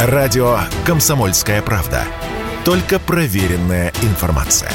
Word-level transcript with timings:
Радио 0.00 0.60
«Комсомольская 0.86 1.60
правда». 1.60 2.04
Только 2.64 3.00
проверенная 3.00 3.92
информация. 4.02 4.70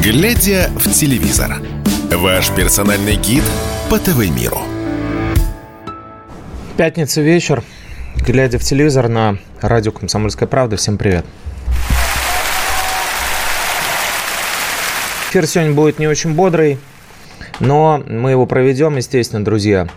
Глядя 0.00 0.70
в 0.76 0.92
телевизор. 0.92 1.56
Ваш 2.12 2.50
персональный 2.50 3.16
гид 3.16 3.42
по 3.90 3.98
ТВ-миру. 3.98 4.60
Пятница 6.76 7.20
вечер. 7.20 7.64
Глядя 8.18 8.60
в 8.60 8.62
телевизор 8.62 9.08
на 9.08 9.38
радио 9.60 9.90
«Комсомольская 9.90 10.46
правда». 10.46 10.76
Всем 10.76 10.98
привет. 10.98 11.26
Эфир 15.30 15.48
сегодня 15.48 15.72
будет 15.72 15.98
не 15.98 16.06
очень 16.06 16.32
бодрый, 16.32 16.78
но 17.60 18.02
мы 18.06 18.30
его 18.30 18.46
проведем, 18.46 18.96
естественно, 18.96 19.44
друзья. 19.44 19.88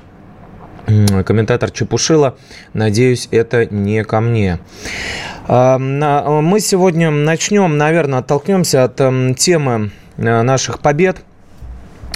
Комментатор 1.25 1.69
Чепушила. 1.69 2.35
Надеюсь, 2.73 3.27
это 3.31 3.65
не 3.67 4.03
ко 4.03 4.21
мне. 4.21 4.59
А, 5.47 5.77
мы 5.77 6.59
сегодня 6.59 7.11
начнем, 7.11 7.77
наверное, 7.77 8.19
оттолкнемся 8.19 8.83
от 8.85 8.95
темы 9.37 9.91
э, 10.17 10.41
наших 10.41 10.79
побед– 10.79 11.17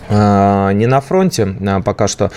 а, 0.10 0.72
не 0.74 0.86
на 0.86 1.02
фронте 1.02 1.56
а, 1.66 1.82
пока 1.82 2.08
что, 2.08 2.32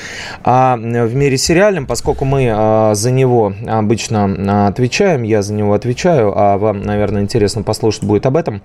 а 0.45 0.77
в 0.77 1.15
мире 1.15 1.37
сериальном, 1.37 1.87
поскольку 1.87 2.25
мы 2.25 2.93
за 2.95 3.11
него 3.11 3.53
обычно 3.67 4.67
отвечаем, 4.69 5.23
я 5.23 5.43
за 5.43 5.55
него 5.55 5.75
отвечаю, 5.75 6.33
а 6.37 6.59
вам, 6.59 6.83
наверное, 6.83 7.23
интересно 7.23 7.63
послушать 7.63 8.05
будет 8.05 8.27
об 8.27 8.37
этом. 8.37 8.63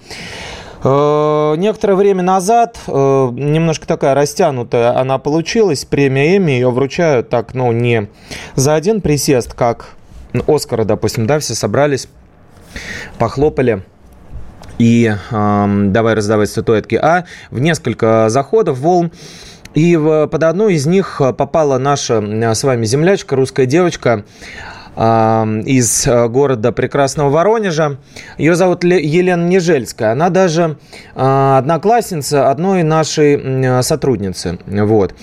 Некоторое 0.83 1.93
время 1.95 2.23
назад, 2.23 2.79
немножко 2.87 3.85
такая 3.85 4.15
растянутая 4.15 4.97
она 4.97 5.19
получилась, 5.19 5.85
премия 5.85 6.37
Эми, 6.37 6.53
ее 6.53 6.71
вручают 6.71 7.29
так, 7.29 7.53
ну, 7.53 7.71
не 7.71 8.09
за 8.55 8.73
один 8.73 9.01
присест, 9.01 9.53
как 9.53 9.89
Оскара, 10.47 10.83
допустим, 10.83 11.27
да, 11.27 11.37
все 11.37 11.53
собрались, 11.53 12.07
похлопали– 13.19 13.83
и 14.81 15.13
э, 15.13 15.83
давай 15.89 16.15
раздавать 16.15 16.49
статуэтки, 16.49 16.95
а 16.95 17.25
в 17.51 17.59
несколько 17.59 18.29
заходов, 18.29 18.79
волн. 18.79 19.11
И 19.75 19.95
под 19.95 20.43
одну 20.43 20.67
из 20.67 20.85
них 20.87 21.21
попала 21.37 21.77
наша 21.77 22.19
с 22.53 22.63
вами 22.63 22.83
землячка, 22.85 23.35
русская 23.35 23.65
девочка, 23.65 24.25
из 24.95 26.07
города 26.07 26.71
прекрасного 26.71 27.29
Воронежа. 27.29 27.97
Ее 28.37 28.55
зовут 28.55 28.83
Елена 28.83 29.47
Нежельская. 29.47 30.11
Она 30.11 30.29
даже 30.29 30.77
а, 31.15 31.57
одноклассница 31.59 32.49
одной 32.49 32.83
нашей 32.83 33.81
сотрудницы. 33.83 34.59
Вот. 34.65 35.13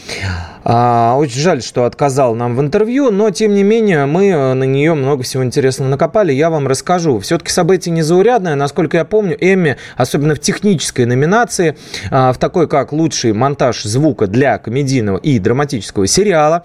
А, 0.64 1.16
очень 1.16 1.40
жаль, 1.40 1.62
что 1.62 1.84
отказал 1.84 2.34
нам 2.34 2.54
в 2.54 2.60
интервью, 2.60 3.10
но 3.10 3.30
тем 3.30 3.54
не 3.54 3.62
менее 3.62 4.04
мы 4.04 4.28
э, 4.28 4.54
на 4.54 4.64
нее 4.64 4.92
много 4.92 5.22
всего 5.22 5.42
интересного 5.42 5.88
накопали. 5.88 6.32
Я 6.32 6.50
вам 6.50 6.66
расскажу. 6.66 7.20
Все-таки 7.20 7.50
событие 7.50 7.94
незаурядное. 7.94 8.54
Насколько 8.54 8.98
я 8.98 9.04
помню, 9.06 9.36
Эмми, 9.40 9.78
особенно 9.96 10.34
в 10.34 10.40
технической 10.40 11.06
номинации, 11.06 11.76
а, 12.10 12.32
в 12.32 12.38
такой 12.38 12.68
как 12.68 12.92
лучший 12.92 13.32
монтаж 13.32 13.82
звука 13.82 14.26
для 14.26 14.58
комедийного 14.58 15.16
и 15.16 15.38
драматического 15.38 16.06
сериала, 16.06 16.64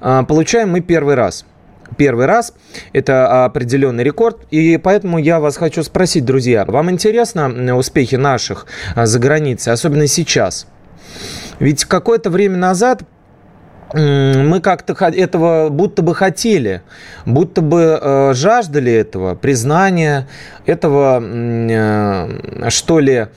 получаем 0.00 0.70
мы 0.70 0.80
первый 0.80 1.14
раз 1.14 1.44
первый 1.96 2.26
раз. 2.26 2.54
Это 2.92 3.44
определенный 3.44 4.04
рекорд. 4.04 4.38
И 4.50 4.76
поэтому 4.78 5.18
я 5.18 5.40
вас 5.40 5.56
хочу 5.56 5.82
спросить, 5.82 6.24
друзья, 6.24 6.64
вам 6.64 6.90
интересно 6.90 7.76
успехи 7.76 8.16
наших 8.16 8.66
а, 8.94 9.06
за 9.06 9.18
границей, 9.18 9.72
особенно 9.72 10.06
сейчас? 10.06 10.66
Ведь 11.58 11.84
какое-то 11.84 12.30
время 12.30 12.56
назад 12.56 13.02
мы 13.94 14.60
как-то 14.60 14.92
этого 15.04 15.68
будто 15.68 16.02
бы 16.02 16.16
хотели, 16.16 16.82
будто 17.26 17.60
бы 17.60 17.98
э, 18.00 18.32
жаждали 18.34 18.90
этого 18.92 19.36
признания, 19.36 20.26
этого, 20.66 21.22
э, 21.22 22.70
что 22.70 22.98
ли, 22.98 23.28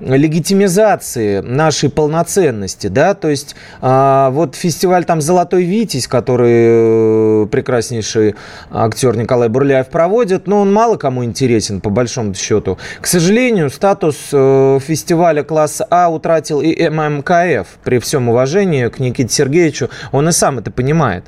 легитимизации 0.00 1.40
нашей 1.40 1.88
полноценности, 1.90 2.88
да, 2.88 3.14
то 3.14 3.28
есть 3.28 3.56
а, 3.80 4.30
вот 4.30 4.54
фестиваль 4.54 5.04
там 5.04 5.20
«Золотой 5.20 5.64
Витязь», 5.64 6.06
который 6.06 7.44
э, 7.44 7.46
прекраснейший 7.46 8.34
актер 8.70 9.16
Николай 9.16 9.48
Бурляев 9.48 9.88
проводит, 9.88 10.46
но 10.46 10.60
он 10.60 10.72
мало 10.72 10.96
кому 10.96 11.24
интересен, 11.24 11.80
по 11.80 11.90
большому 11.90 12.34
счету. 12.34 12.78
К 13.00 13.06
сожалению, 13.06 13.70
статус 13.70 14.16
э, 14.32 14.78
фестиваля 14.82 15.42
класса 15.42 15.86
А 15.90 16.10
утратил 16.10 16.60
и 16.60 16.88
ММКФ, 16.88 17.66
при 17.82 17.98
всем 17.98 18.28
уважении 18.28 18.88
к 18.88 18.98
Никите 18.98 19.32
Сергеевичу, 19.32 19.88
он 20.12 20.28
и 20.28 20.32
сам 20.32 20.58
это 20.58 20.70
понимает. 20.70 21.24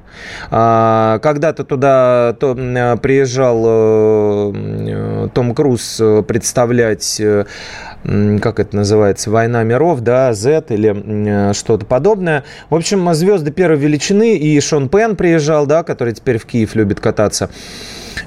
А, 0.50 1.18
когда-то 1.20 1.64
туда 1.64 2.36
то, 2.38 2.54
приезжал 3.00 3.64
э, 3.66 5.28
Том 5.32 5.54
Круз 5.54 6.00
представлять 6.26 7.20
как 8.04 8.60
это 8.60 8.76
называется, 8.76 9.30
«Война 9.30 9.62
миров», 9.64 10.00
да, 10.00 10.32
Z 10.32 10.66
или 10.68 11.52
что-то 11.52 11.84
подобное. 11.84 12.44
В 12.70 12.74
общем, 12.74 13.12
звезды 13.14 13.50
первой 13.50 13.78
величины, 13.78 14.36
и 14.36 14.60
Шон 14.60 14.88
Пен 14.88 15.16
приезжал, 15.16 15.66
да, 15.66 15.82
который 15.82 16.14
теперь 16.14 16.38
в 16.38 16.46
Киев 16.46 16.74
любит 16.74 17.00
кататься 17.00 17.50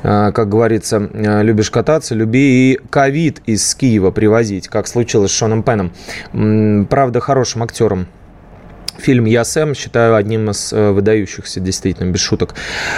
а, 0.03 0.31
как 0.31 0.49
говорится, 0.49 1.09
а, 1.13 1.41
любишь 1.41 1.69
кататься, 1.69 2.15
люби 2.15 2.73
и 2.73 2.79
ковид 2.89 3.41
из 3.45 3.75
Киева 3.75 4.11
привозить, 4.11 4.67
как 4.67 4.87
случилось 4.87 5.31
с 5.31 5.35
Шоном 5.35 5.63
Пеном. 5.63 5.91
Правда, 6.89 7.19
хорошим 7.19 7.63
актером 7.63 8.07
Фильм 8.97 9.25
«Я 9.25 9.43
Сэм» 9.43 9.73
считаю 9.73 10.15
одним 10.15 10.49
из 10.51 10.71
э, 10.71 10.91
выдающихся, 10.91 11.59
действительно, 11.59 12.11
без 12.11 12.19
шуток. 12.19 12.53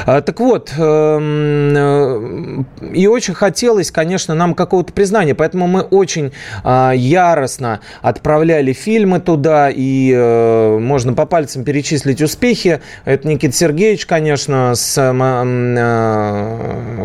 А, 0.06 0.22
так 0.22 0.40
вот, 0.40 0.74
эм, 0.78 1.74
э, 1.76 2.64
и 2.94 3.08
очень 3.08 3.34
хотелось, 3.34 3.92
конечно, 3.92 4.34
нам 4.34 4.54
какого-то 4.54 4.92
признания, 4.92 5.34
поэтому 5.34 5.68
мы 5.68 5.82
очень 5.82 6.34
а, 6.64 6.92
яростно 6.92 7.80
отправляли 8.02 8.74
фильмы 8.74 9.20
туда, 9.20 9.70
и 9.70 10.12
э, 10.14 10.78
можно 10.80 11.14
по 11.14 11.26
пальцам 11.26 11.64
перечислить 11.64 12.22
успехи. 12.22 12.82
Это 13.06 13.28
Никита 13.28 13.56
Сергеевич, 13.56 14.06
конечно, 14.06 14.74
с, 14.76 14.96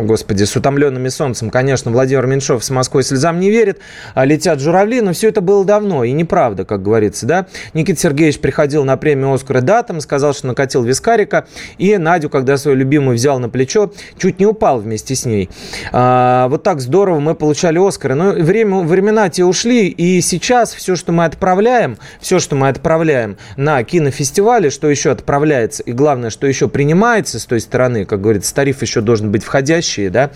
господи, 0.03 0.43
с 0.43 0.55
«Утомленными 0.55 1.09
солнцем», 1.09 1.49
конечно, 1.49 1.91
Владимир 1.91 2.27
Меньшов 2.27 2.63
с 2.63 2.69
«Москвой 2.69 3.03
слезам 3.03 3.39
не 3.39 3.49
верит», 3.49 3.79
а 4.13 4.25
«Летят 4.25 4.59
журавли», 4.59 4.99
но 5.01 5.13
все 5.13 5.29
это 5.29 5.41
было 5.41 5.63
давно, 5.63 6.03
и 6.03 6.11
неправда, 6.11 6.65
как 6.65 6.81
говорится, 6.81 7.25
да. 7.25 7.45
Никита 7.73 7.99
Сергеевич 7.99 8.39
приходил 8.39 8.78
на 8.83 8.97
премию 8.97 9.33
«Оскара» 9.33 9.61
датам, 9.61 10.01
сказал, 10.01 10.33
что 10.33 10.47
накатил 10.47 10.83
вискарика, 10.83 11.47
и 11.77 11.97
Надю, 11.97 12.29
когда 12.29 12.57
свою 12.57 12.77
любимую 12.77 13.15
взял 13.15 13.39
на 13.39 13.49
плечо, 13.49 13.91
чуть 14.17 14.39
не 14.39 14.45
упал 14.45 14.79
вместе 14.79 15.15
с 15.15 15.25
ней. 15.25 15.49
А, 15.91 16.47
вот 16.47 16.63
так 16.63 16.81
здорово 16.81 17.19
мы 17.19 17.35
получали 17.35 17.77
«Оскары». 17.85 18.15
Но 18.15 18.31
время, 18.31 18.79
времена 18.79 19.29
те 19.29 19.43
ушли, 19.43 19.87
и 19.87 20.21
сейчас 20.21 20.73
все, 20.73 20.95
что 20.95 21.11
мы 21.11 21.25
отправляем, 21.25 21.97
все, 22.19 22.39
что 22.39 22.55
мы 22.55 22.67
отправляем 22.69 23.37
на 23.57 23.83
кинофестивале, 23.83 24.69
что 24.69 24.89
еще 24.89 25.11
отправляется, 25.11 25.83
и 25.83 25.91
главное, 25.91 26.29
что 26.29 26.47
еще 26.47 26.67
принимается 26.67 27.39
с 27.39 27.45
той 27.45 27.59
стороны, 27.59 28.05
как 28.05 28.21
говорится, 28.21 28.53
тариф 28.53 28.81
еще 28.81 29.01
должен 29.01 29.31
быть 29.31 29.43
входящие, 29.43 30.09
да, 30.09 30.31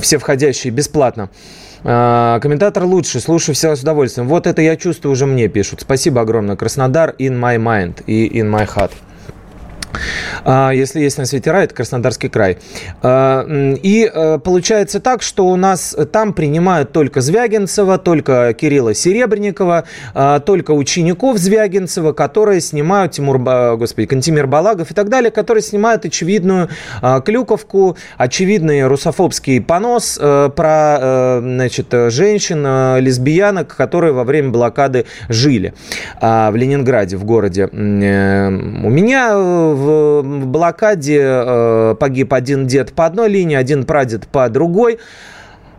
все 0.00 0.18
входящие 0.18 0.72
бесплатно. 0.72 1.30
А, 1.82 2.38
комментатор 2.40 2.84
лучше, 2.84 3.20
слушаю 3.20 3.54
всегда 3.54 3.76
с 3.76 3.82
удовольствием. 3.82 4.28
Вот 4.28 4.46
это 4.46 4.62
я 4.62 4.76
чувствую 4.76 5.12
уже 5.12 5.26
мне 5.26 5.48
пишут. 5.48 5.80
Спасибо 5.82 6.20
огромное. 6.20 6.56
Краснодар 6.56 7.14
in 7.18 7.40
my 7.40 7.56
mind 7.56 8.02
и 8.06 8.28
in 8.28 8.50
my 8.50 8.68
heart. 8.68 8.92
А, 10.44 10.70
если 10.70 11.00
есть 11.00 11.18
на 11.18 11.26
свете 11.26 11.50
рай, 11.50 11.64
это 11.64 11.74
Краснодарский 11.74 12.28
край. 12.28 12.58
А, 13.02 13.46
и 13.48 14.10
э, 14.12 14.38
получается 14.38 15.00
так, 15.00 15.22
что 15.22 15.46
у 15.46 15.56
нас 15.56 15.96
там 16.12 16.32
принимают 16.32 16.92
только 16.92 17.20
Звягинцева, 17.20 17.98
только 17.98 18.54
Кирилла 18.54 18.94
Серебренникова, 18.94 19.84
а, 20.14 20.40
только 20.40 20.72
учеников 20.72 21.38
Звягинцева, 21.38 22.12
которые 22.12 22.60
снимают 22.60 23.12
Тимур, 23.12 23.38
господи, 23.38 24.06
Кантимир 24.06 24.46
Балагов 24.46 24.90
и 24.90 24.94
так 24.94 25.08
далее, 25.08 25.30
которые 25.30 25.62
снимают 25.62 26.04
очевидную 26.04 26.68
клюковку, 27.24 27.96
очевидный 28.16 28.86
русофобский 28.86 29.60
понос 29.60 30.18
э, 30.20 30.50
про 30.54 30.98
э, 31.00 31.40
значит, 31.42 31.92
женщин, 32.08 32.60
лесбиянок, 32.98 33.74
которые 33.76 34.12
во 34.12 34.24
время 34.24 34.50
блокады 34.50 35.06
жили 35.28 35.74
в 36.20 36.52
Ленинграде, 36.54 37.16
в 37.16 37.24
городе. 37.24 37.66
У 37.72 37.76
меня 37.76 39.36
в, 39.80 40.22
блокаде 40.46 41.20
э, 41.22 41.94
погиб 41.98 42.32
один 42.32 42.66
дед 42.66 42.92
по 42.92 43.06
одной 43.06 43.28
линии, 43.28 43.56
один 43.56 43.84
прадед 43.84 44.26
по 44.26 44.48
другой. 44.48 44.98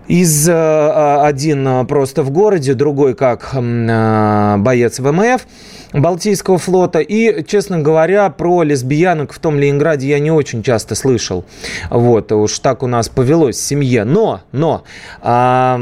из 0.08 0.50
один 0.50 1.86
просто 1.88 2.24
в 2.24 2.32
городе, 2.32 2.74
другой 2.74 3.14
как 3.14 3.52
боец 3.54 5.00
ВМФ. 5.00 5.46
Балтийского 5.94 6.58
флота. 6.58 7.00
И, 7.00 7.44
честно 7.46 7.80
говоря, 7.80 8.30
про 8.30 8.64
лесбиянок 8.64 9.34
в 9.34 9.40
том 9.40 9.60
Ленинграде 9.60 10.08
я 10.08 10.20
не 10.20 10.32
очень 10.32 10.64
часто 10.64 10.96
слышал. 10.96 11.46
Вот, 11.90 12.32
уж 12.32 12.60
так 12.60 12.84
у 12.84 12.88
нас 12.88 13.10
повелось 13.10 13.58
в 13.58 13.62
семье. 13.62 14.04
Но, 14.04 14.42
но, 14.52 14.84
э, 15.22 15.78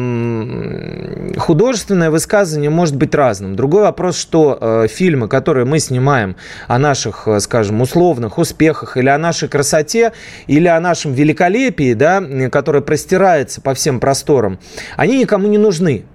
художественное 1.38 2.12
высказывание 2.12 2.70
может 2.70 2.96
быть 2.96 3.14
разным. 3.14 3.56
Другой 3.56 3.84
вопрос, 3.84 4.18
что 4.18 4.58
э, 4.60 4.88
фильмы, 4.88 5.28
которые 5.28 5.66
мы 5.66 5.80
снимаем 5.80 6.36
о 6.68 6.80
наших, 6.80 7.28
э, 7.28 7.40
скажем, 7.40 7.82
условных 7.82 8.38
успехах 8.38 8.98
или 8.98 9.10
о 9.10 9.18
нашей 9.18 9.48
красоте, 9.48 10.14
или 10.48 10.68
о 10.68 10.80
нашем 10.80 11.14
великолепии, 11.14 11.94
да, 11.94 12.24
которое 12.52 12.82
простирается 12.82 13.62
по 13.62 13.74
всем 13.74 14.00
просторам, 14.00 14.60
они 14.96 15.20
никому 15.20 15.48
не 15.48 15.58
нужны. 15.58 16.06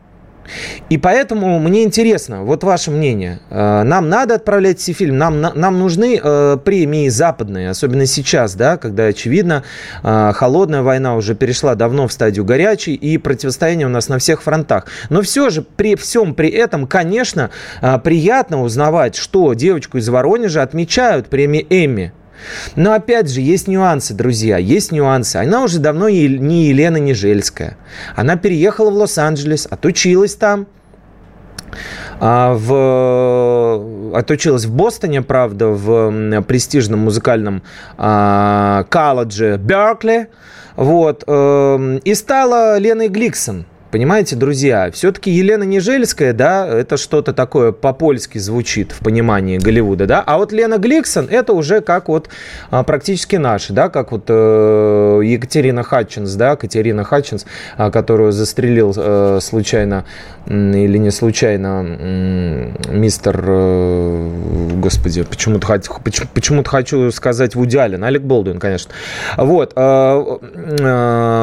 И 0.91 0.99
поэтому 0.99 1.59
мне 1.59 1.85
интересно, 1.85 2.43
вот 2.43 2.65
ваше 2.65 2.91
мнение. 2.91 3.41
Э, 3.51 3.83
нам 3.83 4.09
надо 4.09 4.35
отправлять 4.35 4.79
все 4.79 4.93
фильм, 4.93 5.17
нам, 5.17 5.41
нам 5.41 5.79
нужны 5.79 6.21
э, 6.23 6.59
премии 6.65 7.09
западные, 7.09 7.71
особенно 7.71 8.07
сейчас, 8.07 8.55
да, 8.55 8.77
когда, 8.77 9.07
очевидно, 9.07 9.65
э, 10.03 10.33
холодная 10.35 10.83
война 10.83 11.17
уже 11.17 11.35
перешла 11.35 11.75
давно 11.75 12.09
в 12.09 12.13
стадию 12.13 12.45
горячей, 12.45 12.95
и 12.95 13.19
противостояние 13.19 13.87
у 13.87 13.91
нас 13.91 14.09
на 14.09 14.19
всех 14.19 14.43
фронтах. 14.43 14.87
Но 15.09 15.23
все 15.23 15.51
же 15.51 15.63
при 15.63 15.97
всем 15.97 16.35
при 16.35 16.49
этом, 16.51 16.87
конечно, 16.87 17.51
приятно 18.03 18.63
узнавать, 18.63 19.17
что 19.17 19.55
девочку 19.55 19.99
из 19.99 20.09
Воронежа 20.09 20.63
отмечают 20.63 21.29
премии 21.29 21.67
Эмми. 21.69 22.13
Но 22.77 22.93
опять 22.93 23.31
же, 23.31 23.41
есть 23.41 23.69
нюансы, 23.69 24.15
друзья, 24.15 24.59
есть 24.59 24.93
нюансы. 24.93 25.37
Она 25.37 25.63
уже 25.63 25.79
давно 25.79 26.09
не 26.09 26.67
Елена 26.67 26.97
Нежельская. 26.97 27.77
Она 28.17 28.37
переехала 28.37 28.91
в 28.91 28.95
Лос-Анджелес, 28.95 29.67
отучилась 29.71 30.35
там. 30.35 30.67
А 32.21 32.55
в, 32.55 34.17
отучилась 34.17 34.65
в 34.65 34.73
Бостоне, 34.73 35.23
правда, 35.23 35.69
в 35.69 36.43
престижном 36.43 37.01
музыкальном 37.01 37.63
а, 37.99 38.85
колледже 38.89 39.57
Беркли. 39.57 40.29
Вот, 40.77 41.23
э, 41.27 42.01
и 42.05 42.15
стала 42.15 42.79
Леной 42.79 43.09
Гликсон. 43.09 43.67
Понимаете, 43.95 44.35
друзья, 44.35 44.91
все-таки 44.91 45.31
Елена 45.31 45.63
Нежельская, 45.63 46.33
да, 46.33 46.67
это 46.67 46.97
что-то 46.97 47.33
такое 47.33 47.71
по-польски 47.71 48.39
звучит 48.39 48.91
в 48.91 48.99
понимании 48.99 49.57
Голливуда, 49.59 50.07
да, 50.07 50.21
а 50.27 50.39
вот 50.39 50.51
Лена 50.51 50.79
Гликсон, 50.79 51.29
это 51.31 51.53
уже 51.53 51.81
как 51.81 52.09
вот 52.09 52.29
а, 52.73 52.83
практически 52.83 53.37
наши, 53.37 53.73
да, 53.73 53.89
как 53.89 54.11
вот 54.11 54.25
э, 54.27 55.21
Екатерина 55.23 55.85
Хатчинс, 55.85 56.35
да, 56.35 56.57
Катерина 56.57 57.05
Хатчинс, 57.05 57.47
а, 57.77 57.93
которую 57.93 58.33
застрелил 58.33 58.93
э, 58.97 59.39
случайно 59.41 60.05
или 60.49 60.99
не 60.99 61.13
случайно 61.13 61.83
мистер, 62.91 63.45
э, 63.47 64.31
господи, 64.75 65.23
почему-то, 65.23 65.69
почему, 66.03 66.29
почему-то 66.35 66.69
хочу 66.69 67.13
сказать 67.13 67.55
Вуди 67.55 67.77
Аллен, 67.77 68.03
Алек 68.03 68.23
Болдуин, 68.23 68.59
конечно, 68.59 68.91
вот, 69.37 69.73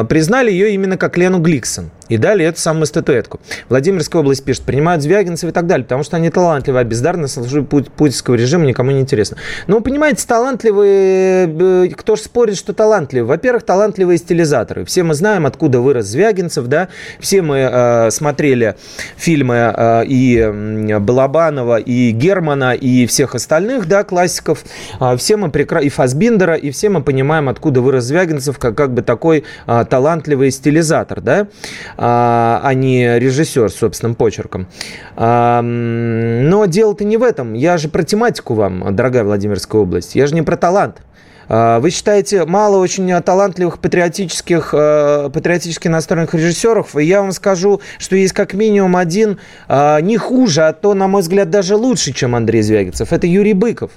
признали 0.10 0.52
ее 0.52 0.74
именно 0.74 0.98
как 0.98 1.16
Лену 1.16 1.40
Гликсон 1.40 1.92
и 2.12 2.18
дали 2.18 2.44
эту 2.46 2.60
самую 2.60 2.88
статуэтку. 2.88 3.40
Владимирская 3.70 4.22
область 4.22 4.44
пишет, 4.44 4.64
принимают 4.64 5.02
звягинцев 5.02 5.50
и 5.50 5.54
так 5.54 5.66
далее, 5.66 5.86
потому 5.86 6.04
что 6.04 6.18
они 6.18 6.30
талантливые, 6.30 6.82
а 6.82 6.84
бездарно 6.84 7.30
службы 7.30 7.64
путинского 7.64 8.36
режима 8.36 8.66
никому 8.66 8.92
не 8.92 9.00
интересно. 9.00 9.38
Ну, 9.68 9.80
понимаете, 9.80 10.28
талантливые, 10.28 11.48
э, 11.48 11.88
кто 11.96 12.18
же 12.18 12.24
спорит, 12.24 12.58
что 12.58 12.74
талантливые? 12.74 13.28
Во-первых, 13.30 13.64
талантливые 13.64 14.18
стилизаторы. 14.18 14.84
Все 14.84 15.04
мы 15.04 15.14
знаем, 15.14 15.46
откуда 15.46 15.80
вырос 15.80 16.08
Звягинцев, 16.08 16.68
да, 16.68 16.90
все 17.22 17.42
мы 17.42 17.70
э, 17.72 18.12
смотрели 18.12 18.76
фильмы 19.16 19.74
э, 19.74 20.04
и 20.06 20.98
Балабанова, 21.00 21.78
и 21.78 22.12
Германа, 22.12 22.74
и 22.74 23.06
всех 23.06 23.36
остальных, 23.36 23.88
да, 23.88 24.04
классиков. 24.04 24.66
Э, 25.00 25.16
все 25.16 25.38
мы 25.38 25.50
прекрасно, 25.50 25.88
и 25.88 25.90
Фасбиндера, 25.90 26.56
и 26.56 26.72
все 26.72 26.90
мы 26.90 27.02
понимаем, 27.02 27.48
откуда 27.48 27.80
вырос 27.80 28.04
Звягинцев, 28.04 28.60
как, 28.60 28.76
как 28.76 28.94
бы 28.94 29.02
такой 29.02 29.46
э, 29.66 29.86
талантливый 29.90 30.52
стилизатор, 30.52 31.22
да. 31.22 31.48
Э, 32.02 32.60
а 32.64 32.74
не 32.74 33.20
режиссер 33.20 33.70
с 33.70 33.76
собственным 33.76 34.16
почерком. 34.16 34.68
Но 35.16 36.66
дело-то 36.66 37.04
не 37.04 37.18
в 37.18 37.24
этом. 37.24 37.54
Я 37.54 37.78
же 37.78 37.90
про 37.90 38.02
тематику 38.02 38.56
вам, 38.56 38.96
дорогая 38.96 39.24
Владимирская 39.24 39.82
область. 39.82 40.16
Я 40.16 40.26
же 40.26 40.34
не 40.34 40.42
про 40.42 40.58
талант. 40.58 41.04
А, 41.48 41.80
вы 41.80 41.92
считаете 41.92 42.46
мало 42.46 42.78
очень 42.78 43.22
талантливых 43.22 43.78
патриотических, 43.78 44.72
патриотически 44.72 45.90
настроенных 45.90 46.34
режиссеров? 46.34 46.96
И 46.96 47.04
я 47.04 47.22
вам 47.22 47.34
скажу, 47.34 47.82
что 48.00 48.16
есть 48.16 48.34
как 48.34 48.56
минимум 48.56 48.96
один 48.96 49.38
а, 49.68 50.02
не 50.02 50.18
хуже, 50.18 50.64
а 50.64 50.74
то, 50.74 50.96
на 50.96 51.08
мой 51.08 51.22
взгляд, 51.22 51.52
даже 51.52 51.76
лучше, 51.76 52.14
чем 52.14 52.34
Андрей 52.34 52.64
Звягинцев. 52.64 53.14
Это 53.14 53.28
Юрий 53.28 53.54
Быков. 53.54 53.92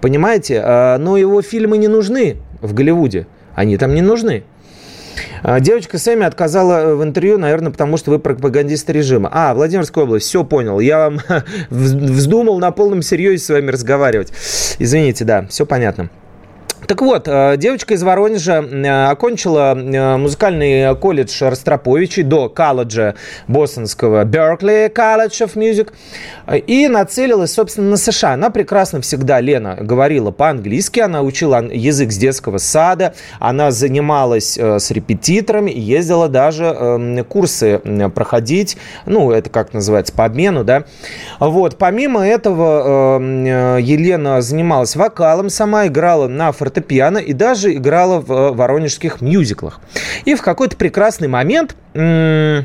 Понимаете? 0.00 0.62
Но 0.98 1.16
его 1.16 1.42
фильмы 1.42 1.76
не 1.76 1.88
нужны 1.88 2.38
в 2.62 2.72
Голливуде. 2.72 3.26
Они 3.54 3.76
там 3.76 3.94
не 3.94 4.00
нужны. 4.00 4.44
А, 5.42 5.60
девочка 5.60 5.98
Сэмми 5.98 6.24
отказала 6.24 6.80
э, 6.80 6.94
в 6.94 7.02
интервью, 7.02 7.38
наверное, 7.38 7.72
потому 7.72 7.96
что 7.96 8.10
вы 8.10 8.18
пропагандист 8.18 8.88
режима. 8.90 9.28
А, 9.32 9.54
Владимирская 9.54 10.04
область, 10.04 10.26
все 10.26 10.44
понял. 10.44 10.80
Я 10.80 11.10
вам 11.10 11.20
вздумал 11.70 12.58
на 12.58 12.70
полном 12.70 13.02
серьезе 13.02 13.44
с 13.44 13.48
вами 13.48 13.70
разговаривать. 13.70 14.32
Извините, 14.78 15.24
да, 15.24 15.46
все 15.48 15.66
понятно. 15.66 16.10
Так 16.86 17.00
вот, 17.00 17.28
э, 17.28 17.56
девочка 17.58 17.94
из 17.94 18.02
Воронежа 18.02 18.54
э, 18.54 19.10
окончила 19.10 19.76
э, 19.76 20.16
музыкальный 20.16 20.96
колледж 20.96 21.42
Ростроповичей 21.44 22.24
до 22.24 22.48
колледжа 22.48 23.14
бостонского 23.46 24.24
Berkeley 24.24 24.92
College 24.92 25.46
of 25.46 25.54
Music 25.54 25.92
и 26.66 26.88
нацелилась, 26.88 27.52
собственно, 27.52 27.90
на 27.90 27.96
США. 27.96 28.32
Она 28.32 28.50
прекрасно 28.50 29.00
всегда, 29.00 29.40
Лена, 29.40 29.78
говорила 29.80 30.32
по-английски, 30.32 30.98
она 31.00 31.22
учила 31.22 31.62
язык 31.62 32.10
с 32.10 32.16
детского 32.16 32.58
сада, 32.58 33.14
она 33.38 33.70
занималась 33.70 34.58
с 34.58 34.90
репетиторами, 34.90 35.70
ездила 35.70 36.28
даже 36.28 36.64
эм, 36.64 37.24
курсы 37.24 37.80
проходить, 38.14 38.76
ну, 39.06 39.30
это 39.30 39.50
как 39.50 39.72
называется, 39.72 40.12
по 40.12 40.24
обмену, 40.24 40.64
да. 40.64 40.84
Вот, 41.38 41.78
помимо 41.78 42.26
этого, 42.26 43.16
эм, 43.18 43.44
Елена 43.78 44.42
занималась 44.42 44.96
вокалом 44.96 45.48
сама, 45.48 45.86
играла 45.86 46.26
на 46.26 46.50
фортепиано, 46.50 46.71
фортепиано 46.72 47.18
и 47.18 47.32
даже 47.32 47.74
играла 47.74 48.20
в 48.20 48.32
э, 48.32 48.52
воронежских 48.52 49.20
мюзиклах. 49.20 49.80
И 50.24 50.34
в 50.34 50.42
какой-то 50.42 50.76
прекрасный 50.76 51.28
момент 51.28 51.76
э, 51.94 52.62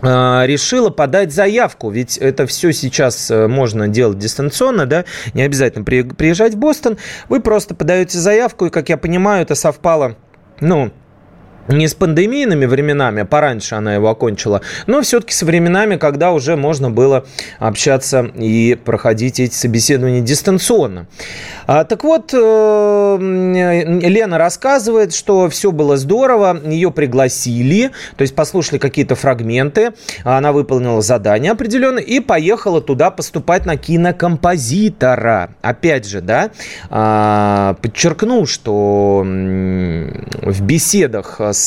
решила 0.00 0.90
подать 0.90 1.32
заявку, 1.32 1.90
ведь 1.90 2.18
это 2.18 2.46
все 2.46 2.72
сейчас 2.72 3.30
э, 3.30 3.48
можно 3.48 3.88
делать 3.88 4.18
дистанционно, 4.18 4.86
да, 4.86 5.04
не 5.34 5.42
обязательно 5.42 5.84
приезжать 5.84 6.54
в 6.54 6.58
Бостон, 6.58 6.98
вы 7.28 7.40
просто 7.40 7.74
подаете 7.74 8.18
заявку, 8.18 8.66
и, 8.66 8.70
как 8.70 8.88
я 8.88 8.96
понимаю, 8.96 9.42
это 9.42 9.54
совпало, 9.54 10.16
ну, 10.60 10.92
не 11.68 11.86
с 11.86 11.94
пандемийными 11.94 12.66
временами, 12.66 13.22
пораньше 13.22 13.74
она 13.74 13.94
его 13.94 14.08
окончила, 14.08 14.62
но 14.86 15.02
все-таки 15.02 15.34
с 15.34 15.42
временами, 15.42 15.96
когда 15.96 16.32
уже 16.32 16.56
можно 16.56 16.90
было 16.90 17.26
общаться 17.58 18.30
и 18.34 18.76
проходить 18.82 19.40
эти 19.40 19.54
собеседования 19.54 20.20
дистанционно. 20.20 21.06
А, 21.66 21.84
так 21.84 22.04
вот, 22.04 22.32
э, 22.32 23.18
Лена 23.20 24.38
рассказывает, 24.38 25.14
что 25.14 25.48
все 25.50 25.70
было 25.70 25.96
здорово, 25.96 26.58
ее 26.64 26.90
пригласили, 26.90 27.90
то 28.16 28.22
есть 28.22 28.34
послушали 28.34 28.78
какие-то 28.78 29.14
фрагменты, 29.14 29.92
она 30.24 30.52
выполнила 30.52 31.02
задание 31.02 31.52
определенное 31.52 32.02
и 32.02 32.20
поехала 32.20 32.80
туда 32.80 33.10
поступать 33.10 33.66
на 33.66 33.76
кинокомпозитора. 33.76 35.50
Опять 35.60 36.06
же, 36.08 36.20
да, 36.22 36.50
а, 36.88 37.74
подчеркну, 37.82 38.46
что 38.46 39.22
в 39.24 40.62
беседах 40.62 41.40
с 41.40 41.57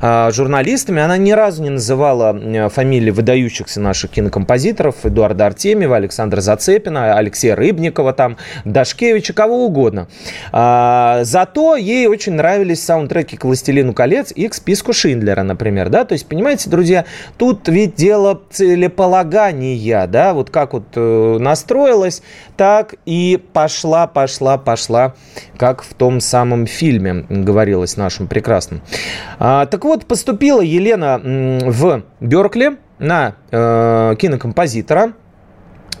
а, 0.00 0.30
журналистами. 0.30 1.02
Она 1.02 1.16
ни 1.16 1.32
разу 1.32 1.62
не 1.62 1.70
называла 1.70 2.68
фамилии 2.70 3.10
выдающихся 3.10 3.80
наших 3.80 4.12
кинокомпозиторов. 4.12 5.04
Эдуарда 5.04 5.46
Артемьева, 5.46 5.96
Александра 5.96 6.40
Зацепина, 6.40 7.18
Алексея 7.18 7.56
Рыбникова, 7.56 8.12
там, 8.12 8.36
Дашкевич, 8.64 9.24
Ивановича, 9.24 9.32
кого 9.34 9.66
угодно. 9.66 10.08
А, 10.52 11.20
зато 11.24 11.76
ей 11.76 12.06
очень 12.06 12.34
нравились 12.34 12.82
саундтреки 12.82 13.36
к 13.36 13.44
«Властелину 13.44 13.92
колец» 13.94 14.32
и 14.34 14.48
к 14.48 14.54
списку 14.54 14.92
Шиндлера, 14.92 15.42
например, 15.42 15.88
да, 15.88 16.04
то 16.04 16.12
есть, 16.12 16.26
понимаете, 16.26 16.70
друзья, 16.70 17.04
тут 17.38 17.68
ведь 17.68 17.94
дело 17.94 18.40
целеполагания, 18.50 20.06
да, 20.06 20.34
вот 20.34 20.50
как 20.50 20.72
вот 20.72 20.84
э, 20.94 21.38
настроилась, 21.40 22.22
так 22.56 22.94
и 23.06 23.42
пошла, 23.52 24.06
пошла, 24.06 24.58
пошла, 24.58 25.14
как 25.56 25.82
в 25.82 25.94
том 25.94 26.20
самом 26.20 26.66
фильме 26.66 27.26
говорилось 27.28 27.96
нашим 27.96 28.26
прекрасным. 28.26 28.82
А, 29.38 29.66
так 29.66 29.84
вот, 29.84 30.06
поступила 30.06 30.60
Елена 30.60 31.20
в 31.22 32.02
Беркли 32.20 32.78
на 32.98 33.34
э, 33.50 34.14
кинокомпозитора, 34.18 35.14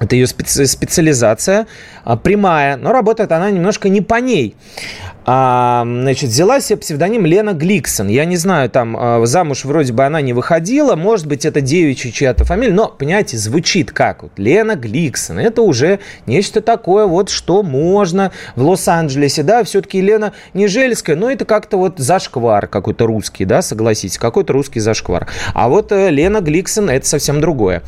это 0.00 0.16
ее 0.16 0.24
специ- 0.24 0.66
специализация 0.66 1.66
а, 2.04 2.16
прямая, 2.16 2.76
но 2.76 2.92
работает 2.92 3.30
она 3.32 3.50
немножко 3.50 3.88
не 3.88 4.00
по 4.00 4.16
ней. 4.16 4.56
А, 5.26 5.84
значит, 5.84 6.30
взяла 6.30 6.60
себе 6.60 6.78
псевдоним 6.78 7.24
Лена 7.24 7.52
Гликсон. 7.52 8.08
Я 8.08 8.24
не 8.24 8.36
знаю, 8.36 8.68
там 8.68 8.96
а, 8.98 9.24
замуж 9.24 9.64
вроде 9.64 9.92
бы 9.92 10.04
она 10.04 10.20
не 10.20 10.32
выходила, 10.32 10.96
может 10.96 11.26
быть, 11.26 11.44
это 11.44 11.60
девичья 11.60 12.10
чья-то 12.10 12.44
фамилия, 12.44 12.74
но, 12.74 12.88
понимаете, 12.88 13.38
звучит 13.38 13.90
как 13.90 14.22
вот 14.22 14.32
Лена 14.36 14.74
Гликсон. 14.74 15.38
Это 15.38 15.62
уже 15.62 16.00
нечто 16.26 16.60
такое 16.60 17.06
вот, 17.06 17.30
что 17.30 17.62
можно 17.62 18.32
в 18.54 18.62
Лос-Анджелесе, 18.62 19.42
да, 19.42 19.64
все-таки 19.64 20.00
Лена 20.00 20.34
не 20.52 20.66
жельская, 20.66 21.16
но 21.16 21.30
это 21.30 21.44
как-то 21.44 21.78
вот 21.78 21.98
зашквар 21.98 22.66
какой-то 22.66 23.06
русский, 23.06 23.44
да, 23.44 23.62
согласитесь, 23.62 24.18
какой-то 24.18 24.52
русский 24.52 24.80
зашквар. 24.80 25.28
А 25.54 25.68
вот 25.68 25.92
э, 25.92 26.10
Лена 26.10 26.40
Гликсон 26.40 26.90
это 26.90 27.06
совсем 27.06 27.40
другое. 27.40 27.82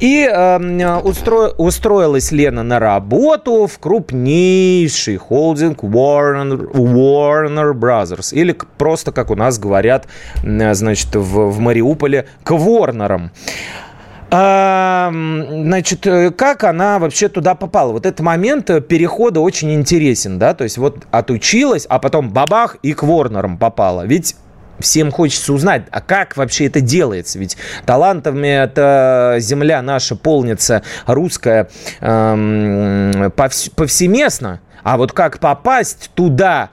И 0.00 0.28
э, 0.30 0.98
устро... 1.02 1.48
устроилась 1.56 2.30
Лена 2.30 2.62
на 2.62 2.78
работу 2.78 3.66
в 3.66 3.78
крупнейший 3.78 5.16
холдинг 5.16 5.82
Warner 5.82 6.73
Warner 6.76 7.72
Brothers. 7.72 8.34
Или 8.34 8.56
просто, 8.78 9.12
как 9.12 9.30
у 9.30 9.36
нас 9.36 9.58
говорят, 9.58 10.06
значит, 10.42 11.14
в, 11.14 11.50
в 11.50 11.58
Мариуполе, 11.60 12.26
к 12.42 12.50
Ворнерам. 12.52 13.30
А, 14.36 15.12
значит, 15.12 16.04
э, 16.08 16.32
как 16.32 16.64
она 16.64 16.98
вообще 16.98 17.28
туда 17.28 17.54
попала? 17.54 17.92
Вот 17.92 18.04
этот 18.04 18.18
момент 18.18 18.68
э, 18.68 18.80
перехода 18.80 19.38
очень 19.38 19.72
интересен, 19.72 20.40
да, 20.40 20.54
то 20.54 20.64
есть 20.64 20.76
вот 20.76 21.04
отучилась, 21.12 21.86
а 21.88 22.00
потом 22.00 22.30
бабах 22.30 22.76
и 22.82 22.94
к 22.94 23.04
Ворнерам 23.04 23.58
попала. 23.58 24.04
Ведь 24.04 24.34
всем 24.80 25.12
хочется 25.12 25.52
узнать, 25.52 25.84
а 25.92 26.00
как 26.00 26.36
вообще 26.36 26.66
это 26.66 26.80
делается? 26.80 27.38
Ведь 27.38 27.56
талантами 27.86 28.48
эта 28.48 29.36
земля 29.38 29.82
наша 29.82 30.16
полнится, 30.16 30.82
русская, 31.06 31.68
эм, 32.00 33.30
повсеместно. 33.36 34.60
А 34.84 34.96
вот 34.96 35.12
как 35.12 35.40
попасть 35.40 36.10
туда, 36.14 36.70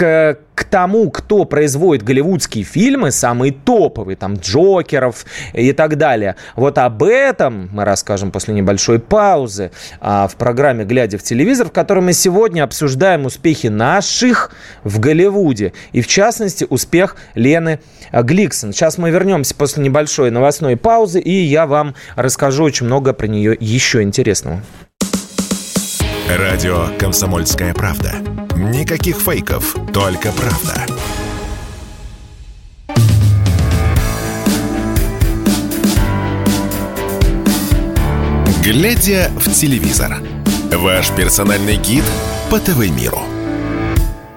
к, 0.00 0.38
к 0.54 0.64
тому, 0.64 1.10
кто 1.10 1.44
производит 1.44 2.02
голливудские 2.02 2.64
фильмы, 2.64 3.10
самые 3.10 3.52
топовые, 3.52 4.16
там, 4.16 4.36
Джокеров 4.36 5.26
и 5.52 5.72
так 5.72 5.98
далее. 5.98 6.36
Вот 6.56 6.78
об 6.78 7.02
этом 7.02 7.68
мы 7.70 7.84
расскажем 7.84 8.30
после 8.30 8.54
небольшой 8.54 8.98
паузы 8.98 9.72
а, 10.00 10.26
в 10.26 10.36
программе 10.36 10.86
«Глядя 10.86 11.18
в 11.18 11.22
телевизор», 11.22 11.68
в 11.68 11.72
которой 11.72 12.00
мы 12.00 12.14
сегодня 12.14 12.64
обсуждаем 12.64 13.26
успехи 13.26 13.66
наших 13.66 14.52
в 14.84 15.00
Голливуде. 15.00 15.74
И, 15.92 16.00
в 16.00 16.06
частности, 16.06 16.66
успех 16.70 17.16
Лены 17.34 17.80
Гликсон. 18.10 18.72
Сейчас 18.72 18.96
мы 18.96 19.10
вернемся 19.10 19.54
после 19.54 19.84
небольшой 19.84 20.30
новостной 20.30 20.78
паузы, 20.78 21.20
и 21.20 21.30
я 21.30 21.66
вам 21.66 21.94
расскажу 22.16 22.64
очень 22.64 22.86
много 22.86 23.12
про 23.12 23.26
нее 23.26 23.54
еще 23.60 24.00
интересного. 24.00 24.62
Радио 26.38 26.96
«Комсомольская 26.96 27.74
правда». 27.74 28.14
Никаких 28.54 29.16
фейков, 29.16 29.74
только 29.92 30.30
правда. 30.30 30.86
Глядя 38.62 39.32
в 39.40 39.52
телевизор. 39.52 40.18
Ваш 40.72 41.10
персональный 41.10 41.76
гид 41.76 42.04
по 42.48 42.60
ТВ-миру. 42.60 43.22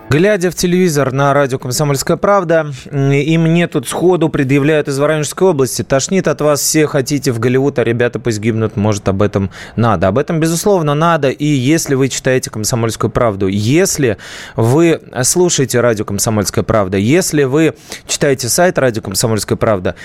Глядя 0.10 0.52
в 0.52 0.56
телевизор 0.56 1.12
на 1.12 1.34
радио 1.34 1.58
«Комсомольская 1.58 2.18
правда», 2.18 2.72
и 2.92 3.38
мне 3.40 3.68
тут 3.68 3.88
сходу 3.88 4.30
предъявляют 4.30 4.88
из 4.88 5.00
Воронежской 5.00 5.48
области. 5.48 5.82
Тошнит 5.82 6.28
от 6.28 6.40
вас, 6.40 6.62
все 6.62 6.86
хотите 6.86 7.32
в 7.32 7.40
Голливуд, 7.40 7.80
а 7.80 7.84
ребята 7.84 8.20
пусть 8.20 8.40
гибнут. 8.40 8.76
Может, 8.76 9.08
об 9.08 9.24
этом 9.24 9.50
надо. 9.76 10.10
Об 10.10 10.20
этом, 10.20 10.40
безусловно, 10.40 10.94
надо. 10.94 11.30
И 11.30 11.46
если 11.46 11.96
вы 11.96 12.10
читаете 12.10 12.52
«Комсомольскую 12.52 13.10
правду», 13.10 13.48
если 13.48 14.18
вы 14.56 15.02
слушаете 15.24 15.80
радио 15.80 16.06
«Комсомольская 16.06 16.64
правда», 16.64 16.98
если 16.98 17.44
вы 17.44 17.74
читаете 18.06 18.50
сайт 18.50 18.78
радио 18.78 19.02
«Комсомольская 19.02 19.58
правда», 19.58 19.96